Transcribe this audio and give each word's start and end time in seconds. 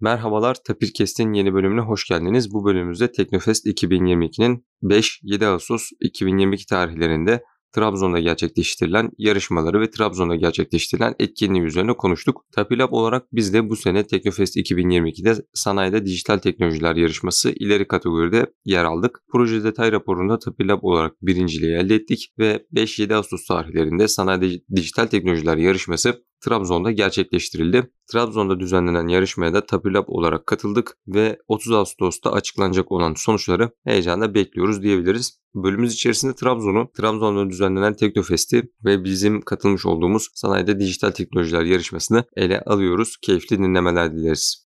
Merhabalar, 0.00 0.56
Tapirkest'in 0.66 1.32
yeni 1.32 1.54
bölümüne 1.54 1.80
hoş 1.80 2.08
geldiniz. 2.08 2.52
Bu 2.52 2.64
bölümümüzde 2.64 3.12
Teknofest 3.12 3.66
2022'nin 3.66 4.66
5-7 4.82 5.46
Ağustos 5.46 5.90
2022 6.00 6.66
tarihlerinde 6.66 7.42
Trabzon'da 7.72 8.20
gerçekleştirilen 8.20 9.10
yarışmaları 9.18 9.80
ve 9.80 9.90
Trabzon'da 9.90 10.36
gerçekleştirilen 10.36 11.14
etkinliği 11.18 11.64
üzerine 11.64 11.92
konuştuk. 11.92 12.44
Tapilab 12.52 12.92
olarak 12.92 13.26
biz 13.32 13.54
de 13.54 13.68
bu 13.68 13.76
sene 13.76 14.06
Teknofest 14.06 14.56
2022'de 14.56 15.34
sanayide 15.54 16.04
dijital 16.04 16.38
teknolojiler 16.38 16.96
yarışması 16.96 17.50
ileri 17.50 17.88
kategoride 17.88 18.46
yer 18.64 18.84
aldık. 18.84 19.20
Proje 19.32 19.64
detay 19.64 19.92
raporunda 19.92 20.38
Tapilab 20.38 20.82
olarak 20.82 21.12
birinciliği 21.22 21.76
elde 21.76 21.94
ettik 21.94 22.28
ve 22.38 22.66
5-7 22.74 23.14
Ağustos 23.14 23.46
tarihlerinde 23.46 24.08
sanayide 24.08 24.60
dijital 24.76 25.06
teknolojiler 25.06 25.56
yarışması 25.56 26.22
Trabzon'da 26.40 26.90
gerçekleştirildi. 26.90 27.90
Trabzon'da 28.12 28.60
düzenlenen 28.60 29.08
yarışmaya 29.08 29.54
da 29.54 29.66
Tapilab 29.66 30.04
olarak 30.08 30.46
katıldık 30.46 30.96
ve 31.06 31.38
30 31.48 31.72
Ağustos'ta 31.72 32.32
açıklanacak 32.32 32.92
olan 32.92 33.14
sonuçları 33.16 33.70
heyecanla 33.84 34.34
bekliyoruz 34.34 34.82
diyebiliriz. 34.82 35.40
Bölümümüz 35.54 35.94
içerisinde 35.94 36.34
Trabzon'u, 36.34 36.90
Trabzon'da 36.96 37.50
düzenlenen 37.50 37.94
Teknofest'i 37.94 38.62
ve 38.84 39.04
bizim 39.04 39.40
katılmış 39.40 39.86
olduğumuz 39.86 40.28
sanayide 40.34 40.80
dijital 40.80 41.10
teknolojiler 41.10 41.62
yarışmasını 41.62 42.24
ele 42.36 42.60
alıyoruz. 42.60 43.16
Keyifli 43.22 43.58
dinlemeler 43.58 44.16
dileriz. 44.16 44.66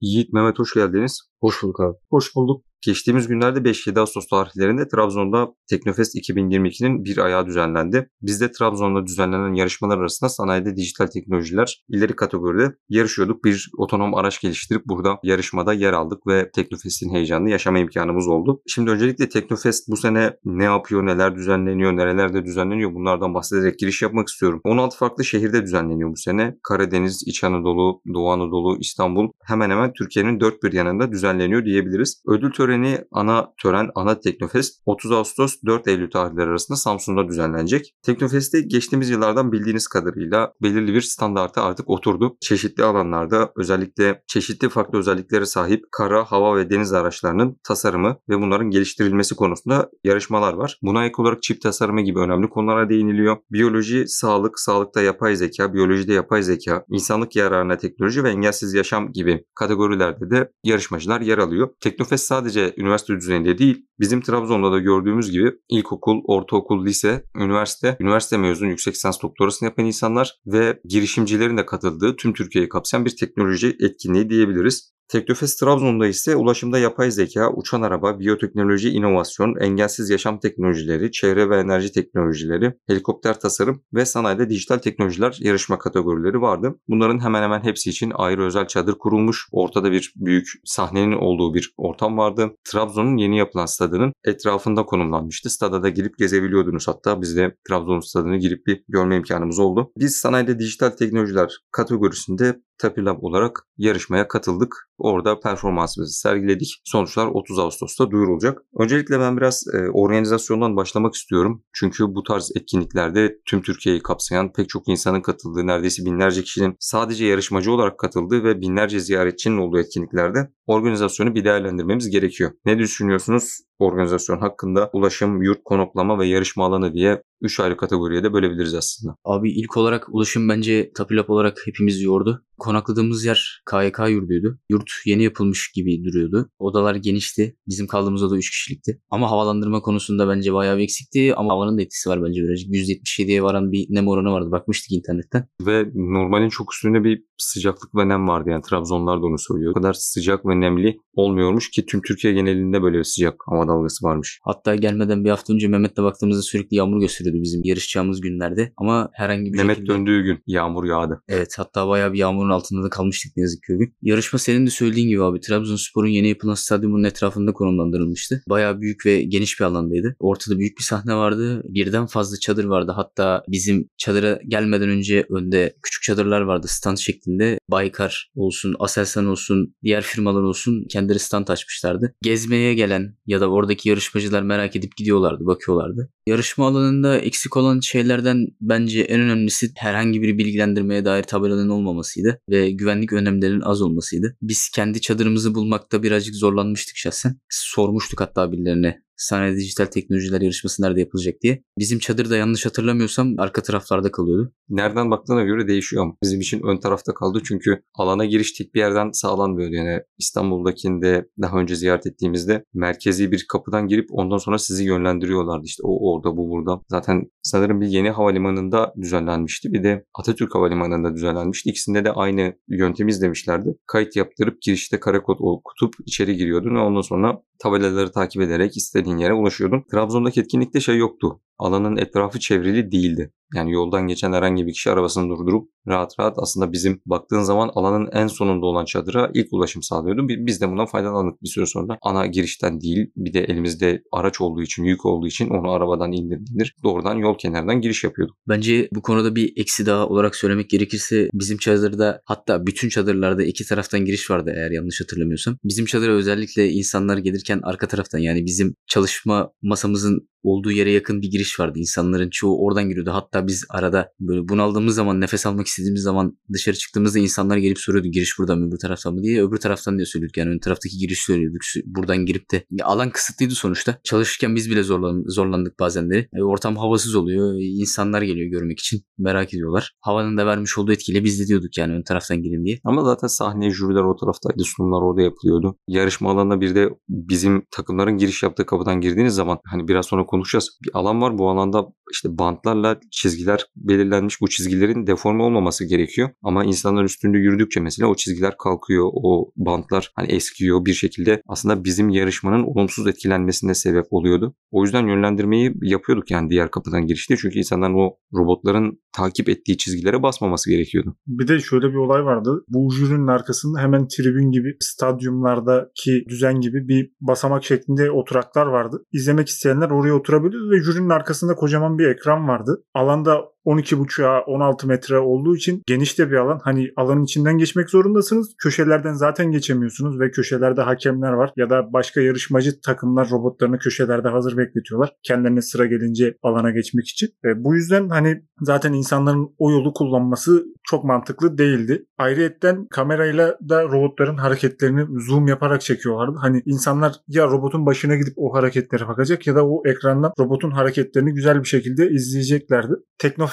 Yiğit 0.00 0.32
Mehmet 0.32 0.58
hoş 0.58 0.74
geldiniz. 0.74 1.31
Hoş 1.42 1.62
bulduk 1.62 1.80
abi. 1.80 1.96
Hoş 2.10 2.34
bulduk. 2.36 2.64
Geçtiğimiz 2.86 3.28
günlerde 3.28 3.58
5-7 3.58 4.00
Ağustos 4.00 4.26
tarihlerinde 4.26 4.88
Trabzon'da 4.88 5.48
Teknofest 5.70 6.14
2022'nin 6.16 7.04
bir 7.04 7.18
ayağı 7.18 7.46
düzenlendi. 7.46 8.10
Biz 8.22 8.40
de 8.40 8.50
Trabzon'da 8.50 9.06
düzenlenen 9.06 9.54
yarışmalar 9.54 9.98
arasında 9.98 10.30
sanayide 10.30 10.76
dijital 10.76 11.06
teknolojiler 11.06 11.84
ileri 11.88 12.16
kategoride 12.16 12.74
yarışıyorduk. 12.88 13.44
Bir 13.44 13.70
otonom 13.78 14.14
araç 14.14 14.40
geliştirip 14.40 14.82
burada 14.86 15.18
yarışmada 15.22 15.72
yer 15.72 15.92
aldık 15.92 16.26
ve 16.26 16.50
Teknofest'in 16.50 17.14
heyecanını 17.14 17.50
yaşama 17.50 17.78
imkanımız 17.78 18.28
oldu. 18.28 18.62
Şimdi 18.66 18.90
öncelikle 18.90 19.28
Teknofest 19.28 19.88
bu 19.88 19.96
sene 19.96 20.36
ne 20.44 20.64
yapıyor, 20.64 21.06
neler 21.06 21.34
düzenleniyor, 21.34 21.96
nerelerde 21.96 22.44
düzenleniyor 22.44 22.94
bunlardan 22.94 23.34
bahsederek 23.34 23.78
giriş 23.78 24.02
yapmak 24.02 24.28
istiyorum. 24.28 24.60
16 24.64 24.96
farklı 24.98 25.24
şehirde 25.24 25.62
düzenleniyor 25.62 26.10
bu 26.10 26.16
sene. 26.16 26.56
Karadeniz, 26.62 27.22
İç 27.26 27.44
Anadolu, 27.44 28.00
Doğu 28.14 28.30
Anadolu, 28.30 28.78
İstanbul 28.80 29.28
hemen 29.44 29.70
hemen 29.70 29.92
Türkiye'nin 29.92 30.40
dört 30.40 30.62
bir 30.62 30.72
yanında 30.72 31.12
düzenleniyor 31.12 31.31
diyebiliriz. 31.40 32.22
Ödül 32.26 32.52
töreni, 32.52 32.98
ana 33.12 33.52
tören, 33.62 33.90
ana 33.94 34.20
Teknofest 34.20 34.80
30 34.86 35.12
Ağustos 35.12 35.56
4 35.66 35.88
Eylül 35.88 36.10
tarihleri 36.10 36.50
arasında 36.50 36.76
Samsun'da 36.76 37.28
düzenlenecek. 37.28 37.94
Teknofest'te 38.02 38.60
geçtiğimiz 38.60 39.10
yıllardan 39.10 39.52
bildiğiniz 39.52 39.88
kadarıyla 39.88 40.52
belirli 40.62 40.94
bir 40.94 41.00
standarta 41.00 41.62
artık 41.62 41.90
oturdu. 41.90 42.36
Çeşitli 42.40 42.84
alanlarda 42.84 43.52
özellikle 43.56 44.22
çeşitli 44.26 44.68
farklı 44.68 44.98
özelliklere 44.98 45.46
sahip 45.46 45.84
kara, 45.92 46.24
hava 46.24 46.56
ve 46.56 46.70
deniz 46.70 46.92
araçlarının 46.92 47.56
tasarımı 47.64 48.16
ve 48.28 48.40
bunların 48.40 48.70
geliştirilmesi 48.70 49.34
konusunda 49.34 49.90
yarışmalar 50.04 50.52
var. 50.52 50.78
Buna 50.82 51.04
ek 51.04 51.14
olarak 51.18 51.42
çip 51.42 51.62
tasarımı 51.62 52.00
gibi 52.00 52.18
önemli 52.18 52.48
konulara 52.48 52.88
değiniliyor. 52.88 53.36
Biyoloji, 53.50 54.08
sağlık, 54.08 54.60
sağlıkta 54.60 55.02
yapay 55.02 55.36
zeka, 55.36 55.74
biyolojide 55.74 56.12
yapay 56.12 56.42
zeka, 56.42 56.84
insanlık 56.90 57.36
yararına 57.36 57.76
teknoloji 57.76 58.24
ve 58.24 58.30
engelsiz 58.30 58.74
yaşam 58.74 59.12
gibi 59.12 59.44
kategorilerde 59.54 60.30
de 60.30 60.52
yarışmacılar 60.64 61.20
yer 61.22 61.38
alıyor. 61.38 61.68
Teknofest 61.80 62.24
sadece 62.24 62.74
üniversite 62.76 63.16
düzeyinde 63.16 63.58
değil, 63.58 63.86
bizim 64.00 64.20
Trabzon'da 64.20 64.72
da 64.72 64.78
gördüğümüz 64.78 65.30
gibi 65.30 65.52
ilkokul, 65.68 66.20
ortaokul, 66.24 66.86
lise, 66.86 67.24
üniversite, 67.36 67.96
üniversite 68.00 68.36
mezunu 68.36 68.68
yüksek 68.68 68.94
lisans 68.94 69.22
doktorasını 69.22 69.68
yapan 69.68 69.84
insanlar 69.84 70.40
ve 70.46 70.80
girişimcilerin 70.84 71.56
de 71.56 71.66
katıldığı 71.66 72.16
tüm 72.16 72.32
Türkiye'yi 72.32 72.68
kapsayan 72.68 73.04
bir 73.04 73.16
teknoloji 73.16 73.76
etkinliği 73.80 74.30
diyebiliriz. 74.30 74.92
Teknofest 75.12 75.60
Trabzon'da 75.60 76.06
ise 76.06 76.36
ulaşımda 76.36 76.78
yapay 76.78 77.10
zeka, 77.10 77.52
uçan 77.52 77.82
araba, 77.82 78.18
biyoteknoloji, 78.18 78.90
inovasyon, 78.90 79.56
engelsiz 79.60 80.10
yaşam 80.10 80.40
teknolojileri, 80.40 81.12
çevre 81.12 81.50
ve 81.50 81.60
enerji 81.60 81.92
teknolojileri, 81.92 82.74
helikopter 82.86 83.40
tasarım 83.40 83.82
ve 83.94 84.04
sanayide 84.04 84.50
dijital 84.50 84.78
teknolojiler 84.78 85.36
yarışma 85.40 85.78
kategorileri 85.78 86.40
vardı. 86.40 86.78
Bunların 86.88 87.24
hemen 87.24 87.42
hemen 87.42 87.62
hepsi 87.62 87.90
için 87.90 88.12
ayrı 88.14 88.44
özel 88.44 88.66
çadır 88.66 88.94
kurulmuş. 88.98 89.48
Ortada 89.52 89.92
bir 89.92 90.12
büyük 90.16 90.48
sahnenin 90.64 91.12
olduğu 91.12 91.54
bir 91.54 91.74
ortam 91.76 92.18
vardı. 92.18 92.50
Trabzon'un 92.64 93.16
yeni 93.16 93.38
yapılan 93.38 93.66
stadının 93.66 94.12
etrafında 94.24 94.84
konumlanmıştı. 94.84 95.50
Stada 95.50 95.82
da 95.82 95.88
girip 95.88 96.18
gezebiliyordunuz 96.18 96.88
hatta. 96.88 97.22
Biz 97.22 97.36
de 97.36 97.56
Trabzon 97.68 98.00
stadını 98.00 98.36
girip 98.36 98.66
bir 98.66 98.84
görme 98.88 99.16
imkanımız 99.16 99.58
oldu. 99.58 99.92
Biz 99.96 100.16
sanayide 100.16 100.58
dijital 100.58 100.90
teknolojiler 100.90 101.58
kategorisinde 101.72 102.56
Tapilab 102.78 103.22
olarak 103.22 103.66
yarışmaya 103.76 104.28
katıldık. 104.28 104.88
Orada 104.98 105.40
performansımızı 105.40 106.20
sergiledik. 106.20 106.80
Sonuçlar 106.84 107.26
30 107.26 107.58
Ağustos'ta 107.58 108.10
duyurulacak. 108.10 108.62
Öncelikle 108.78 109.20
ben 109.20 109.36
biraz 109.36 109.64
e, 109.74 109.90
organizasyondan 109.90 110.76
başlamak 110.76 111.14
istiyorum. 111.14 111.64
Çünkü 111.72 112.04
bu 112.14 112.22
tarz 112.22 112.52
etkinliklerde 112.56 113.38
tüm 113.46 113.62
Türkiye'yi 113.62 114.02
kapsayan 114.02 114.52
pek 114.52 114.68
çok 114.68 114.88
insanın 114.88 115.20
katıldığı, 115.20 115.66
neredeyse 115.66 116.04
binlerce 116.04 116.42
kişinin 116.42 116.76
sadece 116.78 117.26
yarışmacı 117.26 117.72
olarak 117.72 117.98
katıldığı 117.98 118.44
ve 118.44 118.60
binlerce 118.60 119.00
ziyaretçinin 119.00 119.58
olduğu 119.58 119.78
etkinliklerde 119.78 120.50
organizasyonu 120.66 121.34
bir 121.34 121.44
değerlendirmemiz 121.44 122.10
gerekiyor. 122.10 122.50
Ne 122.64 122.78
düşünüyorsunuz 122.78 123.60
organizasyon 123.78 124.38
hakkında? 124.38 124.90
Ulaşım, 124.92 125.42
yurt, 125.42 125.64
konaklama 125.64 126.18
ve 126.18 126.26
yarışma 126.26 126.66
alanı 126.66 126.94
diye 126.94 127.22
3 127.42 127.60
ayrı 127.60 127.76
kategoriye 127.76 128.24
de 128.24 128.32
bölebiliriz 128.32 128.74
aslında. 128.74 129.16
Abi 129.24 129.52
ilk 129.52 129.76
olarak 129.76 130.14
ulaşım 130.14 130.48
bence 130.48 130.92
Tapilap 130.94 131.30
olarak 131.30 131.58
hepimiz 131.64 132.02
yordu. 132.02 132.44
Konakladığımız 132.58 133.24
yer 133.24 133.62
KYK 133.70 133.98
yurduydu. 134.08 134.58
Yurt 134.68 134.90
yeni 135.06 135.22
yapılmış 135.22 135.72
gibi 135.72 136.04
duruyordu. 136.04 136.50
Odalar 136.58 136.94
genişti. 136.94 137.56
Bizim 137.68 137.86
kaldığımız 137.86 138.22
oda 138.22 138.36
3 138.36 138.50
kişilikti. 138.50 139.02
Ama 139.10 139.30
havalandırma 139.30 139.80
konusunda 139.80 140.28
bence 140.28 140.54
bayağı 140.54 140.78
bir 140.78 140.82
eksikti. 140.82 141.34
Ama 141.34 141.52
havanın 141.52 141.78
da 141.78 141.82
etkisi 141.82 142.08
var 142.08 142.22
bence 142.22 142.42
birazcık. 142.42 142.68
%77'ye 142.68 143.42
varan 143.42 143.72
bir 143.72 143.86
nem 143.90 144.08
oranı 144.08 144.32
vardı. 144.32 144.50
Bakmıştık 144.50 144.92
internetten. 144.92 145.48
Ve 145.60 145.90
normalin 145.94 146.48
çok 146.48 146.74
üstünde 146.74 147.04
bir 147.04 147.24
sıcaklık 147.42 147.94
ve 147.94 148.08
nem 148.08 148.28
vardı. 148.28 148.50
Yani 148.50 148.62
Trabzonlar 148.62 149.22
da 149.22 149.26
onu 149.26 149.38
söylüyor. 149.38 149.70
O 149.70 149.74
kadar 149.74 149.92
sıcak 149.92 150.46
ve 150.46 150.60
nemli 150.60 150.96
olmuyormuş 151.14 151.70
ki 151.70 151.86
tüm 151.86 152.02
Türkiye 152.02 152.32
genelinde 152.32 152.82
böyle 152.82 152.98
bir 152.98 153.04
sıcak 153.04 153.34
hava 153.46 153.68
dalgası 153.68 154.06
varmış. 154.06 154.40
Hatta 154.42 154.74
gelmeden 154.74 155.24
bir 155.24 155.30
hafta 155.30 155.52
önce 155.52 155.68
Mehmet'le 155.68 155.96
baktığımızda 155.96 156.42
sürekli 156.42 156.76
yağmur 156.76 157.00
gösteriyordu 157.00 157.42
bizim 157.42 157.60
yarışacağımız 157.64 158.20
günlerde. 158.20 158.72
Ama 158.76 159.10
herhangi 159.12 159.52
bir 159.52 159.58
Mehmet 159.58 159.76
şekilde... 159.76 159.94
döndüğü 159.94 160.22
gün 160.22 160.42
yağmur 160.46 160.84
yağdı. 160.84 161.22
Evet 161.28 161.54
hatta 161.58 161.88
bayağı 161.88 162.12
bir 162.12 162.18
yağmurun 162.18 162.50
altında 162.50 162.82
da 162.82 162.88
kalmıştık 162.90 163.36
ne 163.36 163.40
yazık 163.40 163.62
ki 163.62 163.74
o 163.74 163.78
gün. 163.78 163.94
Yarışma 164.02 164.38
senin 164.38 164.66
de 164.66 164.70
söylediğin 164.70 165.08
gibi 165.08 165.22
abi 165.22 165.40
Trabzonspor'un 165.40 166.08
yeni 166.08 166.28
yapılan 166.28 166.54
stadyumunun 166.54 167.04
etrafında 167.04 167.52
konumlandırılmıştı. 167.52 168.42
Bayağı 168.48 168.80
büyük 168.80 169.06
ve 169.06 169.22
geniş 169.22 169.60
bir 169.60 169.64
alandaydı. 169.64 170.16
Ortada 170.18 170.58
büyük 170.58 170.78
bir 170.78 170.82
sahne 170.82 171.14
vardı. 171.14 171.62
Birden 171.64 172.06
fazla 172.06 172.36
çadır 172.40 172.64
vardı. 172.64 172.92
Hatta 172.96 173.42
bizim 173.48 173.88
çadıra 173.98 174.38
gelmeden 174.48 174.88
önce 174.88 175.26
önde 175.30 175.74
küçük 175.82 176.02
çadırlar 176.02 176.40
vardı 176.40 176.66
stand 176.68 176.96
şeklinde. 176.96 177.31
Baykar 177.70 178.30
olsun, 178.34 178.76
Aselsan 178.78 179.26
olsun, 179.26 179.74
diğer 179.82 180.02
firmalar 180.02 180.42
olsun 180.42 180.86
kendileri 180.90 181.18
stand 181.18 181.48
açmışlardı. 181.48 182.14
Gezmeye 182.22 182.74
gelen 182.74 183.16
ya 183.26 183.40
da 183.40 183.50
oradaki 183.50 183.88
yarışmacılar 183.88 184.42
merak 184.42 184.76
edip 184.76 184.96
gidiyorlardı, 184.96 185.46
bakıyorlardı. 185.46 186.10
Yarışma 186.26 186.66
alanında 186.66 187.18
eksik 187.18 187.56
olan 187.56 187.80
şeylerden 187.80 188.46
bence 188.60 189.00
en 189.00 189.20
önemlisi 189.20 189.72
herhangi 189.76 190.22
bir 190.22 190.38
bilgilendirmeye 190.38 191.04
dair 191.04 191.22
tabelanın 191.22 191.68
olmamasıydı 191.68 192.40
ve 192.50 192.70
güvenlik 192.70 193.12
önlemlerinin 193.12 193.60
az 193.60 193.82
olmasıydı. 193.82 194.36
Biz 194.42 194.68
kendi 194.74 195.00
çadırımızı 195.00 195.54
bulmakta 195.54 196.02
birazcık 196.02 196.34
zorlanmıştık 196.34 196.96
şahsen. 196.96 197.36
Sormuştuk 197.50 198.20
hatta 198.20 198.52
birilerine 198.52 199.02
Sahne 199.22 199.56
Dijital 199.56 199.84
Teknolojiler 199.84 200.40
Yarışması 200.40 200.82
nerede 200.82 201.00
yapılacak 201.00 201.34
diye. 201.42 201.62
Bizim 201.78 201.98
çadır 201.98 202.30
da 202.30 202.36
yanlış 202.36 202.66
hatırlamıyorsam 202.66 203.34
arka 203.38 203.62
taraflarda 203.62 204.12
kalıyordu. 204.12 204.52
Nereden 204.68 205.10
baktığına 205.10 205.42
göre 205.42 205.68
değişiyor 205.68 206.02
ama 206.02 206.16
bizim 206.22 206.40
için 206.40 206.62
ön 206.62 206.76
tarafta 206.76 207.14
kaldı 207.14 207.40
çünkü 207.44 207.82
alana 207.94 208.24
giriş 208.24 208.52
tek 208.52 208.74
bir 208.74 208.80
yerden 208.80 209.10
sağlanmıyordu. 209.12 209.74
Yani 209.74 210.00
İstanbul'dakinde 210.18 211.28
daha 211.42 211.58
önce 211.58 211.74
ziyaret 211.74 212.06
ettiğimizde 212.06 212.64
merkezi 212.74 213.32
bir 213.32 213.46
kapıdan 213.48 213.88
girip 213.88 214.08
ondan 214.10 214.38
sonra 214.38 214.58
sizi 214.58 214.84
yönlendiriyorlardı. 214.84 215.64
İşte 215.64 215.82
o 215.86 216.12
orada 216.12 216.36
bu 216.36 216.50
burada. 216.50 216.80
Zaten 216.88 217.30
sanırım 217.42 217.80
bir 217.80 217.86
yeni 217.86 218.10
havalimanında 218.10 218.94
düzenlenmişti. 219.00 219.72
Bir 219.72 219.84
de 219.84 220.04
Atatürk 220.14 220.54
Havalimanı'nda 220.54 221.14
düzenlenmişti. 221.14 221.70
İkisinde 221.70 222.04
de 222.04 222.12
aynı 222.12 222.54
yöntemi 222.68 223.10
izlemişlerdi. 223.10 223.68
Kayıt 223.86 224.16
yaptırıp 224.16 224.62
girişte 224.62 225.00
kare 225.00 225.22
kod 225.22 225.36
okutup 225.40 225.94
içeri 226.06 226.36
giriyordun 226.36 226.74
ve 226.74 226.80
ondan 226.80 227.00
sonra 227.00 227.42
tabelaları 227.62 228.12
takip 228.12 228.42
ederek 228.42 228.76
istediğin 228.76 229.11
yere 229.16 229.32
ulaşıyordun. 229.32 229.84
Trabzon'daki 229.92 230.40
etkinlikte 230.40 230.80
şey 230.80 230.96
yoktu. 230.96 231.40
Alanın 231.58 231.96
etrafı 231.96 232.40
çevrili 232.40 232.92
değildi. 232.92 233.32
Yani 233.54 233.72
yoldan 233.72 234.08
geçen 234.08 234.32
herhangi 234.32 234.66
bir 234.66 234.72
kişi 234.72 234.90
arabasını 234.90 235.28
durdurup 235.28 235.68
rahat 235.88 236.12
rahat 236.20 236.34
aslında 236.36 236.72
bizim 236.72 237.00
baktığın 237.06 237.42
zaman 237.42 237.70
alanın 237.74 238.08
en 238.12 238.26
sonunda 238.26 238.66
olan 238.66 238.84
çadıra 238.84 239.30
ilk 239.34 239.52
ulaşım 239.52 239.82
sağlıyordu. 239.82 240.28
Biz 240.28 240.60
de 240.60 240.68
bundan 240.68 240.86
faydalandık 240.86 241.42
bir 241.42 241.48
süre 241.48 241.66
sonra. 241.66 241.98
Ana 242.02 242.26
girişten 242.26 242.80
değil 242.80 243.10
bir 243.16 243.32
de 243.32 243.40
elimizde 243.40 244.02
araç 244.12 244.40
olduğu 244.40 244.62
için, 244.62 244.84
yük 244.84 245.06
olduğu 245.06 245.26
için 245.26 245.48
onu 245.48 245.70
arabadan 245.70 246.12
indir 246.12 246.38
indir 246.52 246.76
doğrudan 246.84 247.16
yol 247.16 247.38
kenarından 247.38 247.80
giriş 247.80 248.04
yapıyorduk. 248.04 248.36
Bence 248.48 248.88
bu 248.94 249.02
konuda 249.02 249.34
bir 249.34 249.52
eksi 249.56 249.86
daha 249.86 250.06
olarak 250.06 250.36
söylemek 250.36 250.70
gerekirse 250.70 251.28
bizim 251.34 251.58
çadırda 251.58 252.22
hatta 252.24 252.66
bütün 252.66 252.88
çadırlarda 252.88 253.44
iki 253.44 253.66
taraftan 253.66 254.04
giriş 254.04 254.30
vardı 254.30 254.52
eğer 254.56 254.70
yanlış 254.70 255.00
hatırlamıyorsam. 255.00 255.56
Bizim 255.64 255.86
çadıra 255.86 256.12
özellikle 256.12 256.68
insanlar 256.70 257.18
gelirken 257.18 257.60
arka 257.62 257.88
taraftan 257.88 258.18
yani 258.18 258.46
bizim 258.46 258.74
çalışma 258.86 259.52
masamızın 259.62 260.28
olduğu 260.42 260.72
yere 260.72 260.90
yakın 260.90 261.22
bir 261.22 261.30
giriş 261.30 261.60
vardı. 261.60 261.78
İnsanların 261.78 262.30
çoğu 262.30 262.64
oradan 262.64 262.88
giriyordu. 262.88 263.10
Hatta 263.12 263.41
biz 263.46 263.64
arada 263.70 264.08
böyle 264.20 264.48
bunaldığımız 264.48 264.94
zaman 264.94 265.20
nefes 265.20 265.46
almak 265.46 265.66
istediğimiz 265.66 266.02
zaman 266.02 266.38
dışarı 266.52 266.76
çıktığımızda 266.76 267.18
insanlar 267.18 267.56
gelip 267.56 267.78
soruyordu 267.78 268.08
giriş 268.08 268.38
buradan 268.38 268.58
mı 268.58 268.68
öbür 268.68 268.78
taraftan 268.78 269.14
mı 269.14 269.22
diye. 269.22 269.44
Öbür 269.44 269.56
taraftan 269.56 269.96
diye 269.96 270.06
söylüyorduk. 270.06 270.36
Yani 270.36 270.50
ön 270.50 270.58
taraftaki 270.58 270.98
giriş 270.98 271.18
söylüyorduk. 271.18 271.60
Buradan 271.84 272.26
girip 272.26 272.50
de 272.50 272.64
ya 272.70 272.86
alan 272.86 273.10
kısıtlıydı 273.10 273.54
sonuçta. 273.54 273.98
Çalışırken 274.04 274.56
biz 274.56 274.70
bile 274.70 274.82
zorlan, 274.82 275.24
zorlandık 275.26 275.80
bazenleri. 275.80 276.28
E, 276.34 276.42
ortam 276.42 276.76
havasız 276.76 277.14
oluyor. 277.14 277.54
İnsanlar 277.60 278.22
geliyor 278.22 278.50
görmek 278.50 278.78
için. 278.78 279.00
Merak 279.18 279.54
ediyorlar. 279.54 279.92
Havanın 280.00 280.36
da 280.36 280.46
vermiş 280.46 280.78
olduğu 280.78 280.92
etkiyle 280.92 281.24
biz 281.24 281.40
de 281.40 281.46
diyorduk 281.46 281.78
yani 281.78 281.92
ön 281.92 282.02
taraftan 282.02 282.42
girin 282.42 282.64
diye. 282.64 282.78
Ama 282.84 283.04
zaten 283.04 283.26
sahneye 283.28 283.70
jüriler 283.70 284.02
o 284.02 284.16
taraftaydı. 284.16 284.64
Sunumlar 284.64 285.02
orada 285.02 285.22
yapılıyordu. 285.22 285.76
Yarışma 285.88 286.30
alanına 286.30 286.60
bir 286.60 286.74
de 286.74 286.88
bizim 287.08 287.62
takımların 287.70 288.16
giriş 288.16 288.42
yaptığı 288.42 288.66
kapıdan 288.66 289.00
girdiğiniz 289.00 289.34
zaman 289.34 289.58
hani 289.66 289.88
biraz 289.88 290.06
sonra 290.06 290.24
konuşacağız. 290.26 290.78
Bir 290.84 290.90
alan 290.94 291.22
var. 291.22 291.38
Bu 291.38 291.50
alanda 291.50 291.86
işte 292.12 292.38
bantlarla 292.38 293.00
çizgiler 293.10 293.66
belirlenmiş. 293.76 294.40
Bu 294.40 294.48
çizgilerin 294.48 295.06
deforme 295.06 295.42
olmaması 295.42 295.84
gerekiyor. 295.84 296.30
Ama 296.42 296.64
insanlar 296.64 297.04
üstünde 297.04 297.38
yürüdükçe 297.38 297.80
mesela 297.80 298.08
o 298.08 298.14
çizgiler 298.14 298.56
kalkıyor. 298.56 299.10
O 299.12 299.52
bantlar 299.56 300.12
hani 300.14 300.28
eskiyor 300.28 300.84
bir 300.84 300.94
şekilde. 300.94 301.42
Aslında 301.48 301.84
bizim 301.84 302.08
yarışmanın 302.08 302.62
olumsuz 302.62 303.06
etkilenmesine 303.06 303.74
sebep 303.74 304.04
oluyordu. 304.10 304.54
O 304.70 304.82
yüzden 304.82 305.06
yönlendirmeyi 305.06 305.74
yapıyorduk 305.82 306.30
yani 306.30 306.50
diğer 306.50 306.70
kapıdan 306.70 307.06
girişte. 307.06 307.36
Çünkü 307.36 307.58
insanların 307.58 307.94
o 307.94 308.16
robotların 308.34 309.00
takip 309.12 309.48
ettiği 309.48 309.76
çizgilere 309.76 310.22
basmaması 310.22 310.70
gerekiyordu. 310.70 311.16
Bir 311.26 311.48
de 311.48 311.60
şöyle 311.60 311.88
bir 311.88 311.96
olay 311.96 312.24
vardı. 312.24 312.64
Bu 312.68 312.92
jürinin 312.92 313.26
arkasında 313.26 313.80
hemen 313.80 314.08
tribün 314.08 314.50
gibi 314.50 314.76
stadyumlardaki 314.80 316.24
düzen 316.28 316.60
gibi 316.60 316.88
bir 316.88 317.10
basamak 317.20 317.64
şeklinde 317.64 318.10
oturaklar 318.10 318.66
vardı. 318.66 319.04
İzlemek 319.12 319.48
isteyenler 319.48 319.90
oraya 319.90 320.14
oturabiliyordu 320.14 320.70
ve 320.70 320.82
jürinin 320.82 321.08
arkasında 321.10 321.54
kocaman 321.54 321.98
bir 321.98 322.01
ekran 322.10 322.48
vardı. 322.48 322.84
Alanda 322.94 323.51
12.5'a 323.66 324.40
16 324.40 324.86
metre 324.86 325.18
olduğu 325.18 325.56
için 325.56 325.82
geniş 325.86 326.18
de 326.18 326.30
bir 326.30 326.36
alan. 326.36 326.60
Hani 326.64 326.90
alanın 326.96 327.24
içinden 327.24 327.58
geçmek 327.58 327.90
zorundasınız. 327.90 328.54
Köşelerden 328.58 329.12
zaten 329.12 329.50
geçemiyorsunuz 329.50 330.20
ve 330.20 330.30
köşelerde 330.30 330.82
hakemler 330.82 331.32
var 331.32 331.52
ya 331.56 331.70
da 331.70 331.92
başka 331.92 332.20
yarışmacı 332.20 332.80
takımlar 332.80 333.30
robotlarını 333.30 333.78
köşelerde 333.78 334.28
hazır 334.28 334.56
bekletiyorlar. 334.56 335.12
Kendilerine 335.22 335.62
sıra 335.62 335.86
gelince 335.86 336.34
alana 336.42 336.70
geçmek 336.70 337.08
için. 337.08 337.28
E, 337.44 337.64
bu 337.64 337.74
yüzden 337.74 338.08
hani 338.08 338.42
zaten 338.60 338.92
insanların 338.92 339.54
o 339.58 339.70
yolu 339.70 339.92
kullanması 339.92 340.64
çok 340.84 341.04
mantıklı 341.04 341.58
değildi. 341.58 342.06
Ayrıyetten 342.18 342.86
kamerayla 342.90 343.58
da 343.68 343.82
robotların 343.84 344.36
hareketlerini 344.36 345.20
zoom 345.20 345.46
yaparak 345.46 345.80
çekiyorlardı. 345.80 346.36
Hani 346.40 346.62
insanlar 346.66 347.12
ya 347.28 347.46
robotun 347.46 347.86
başına 347.86 348.16
gidip 348.16 348.32
o 348.36 348.54
hareketlere 348.54 349.08
bakacak 349.08 349.46
ya 349.46 349.56
da 349.56 349.66
o 349.66 349.82
ekrandan 349.86 350.32
robotun 350.38 350.70
hareketlerini 350.70 351.34
güzel 351.34 351.60
bir 351.60 351.68
şekilde 351.68 352.10
izleyeceklerdi. 352.10 352.92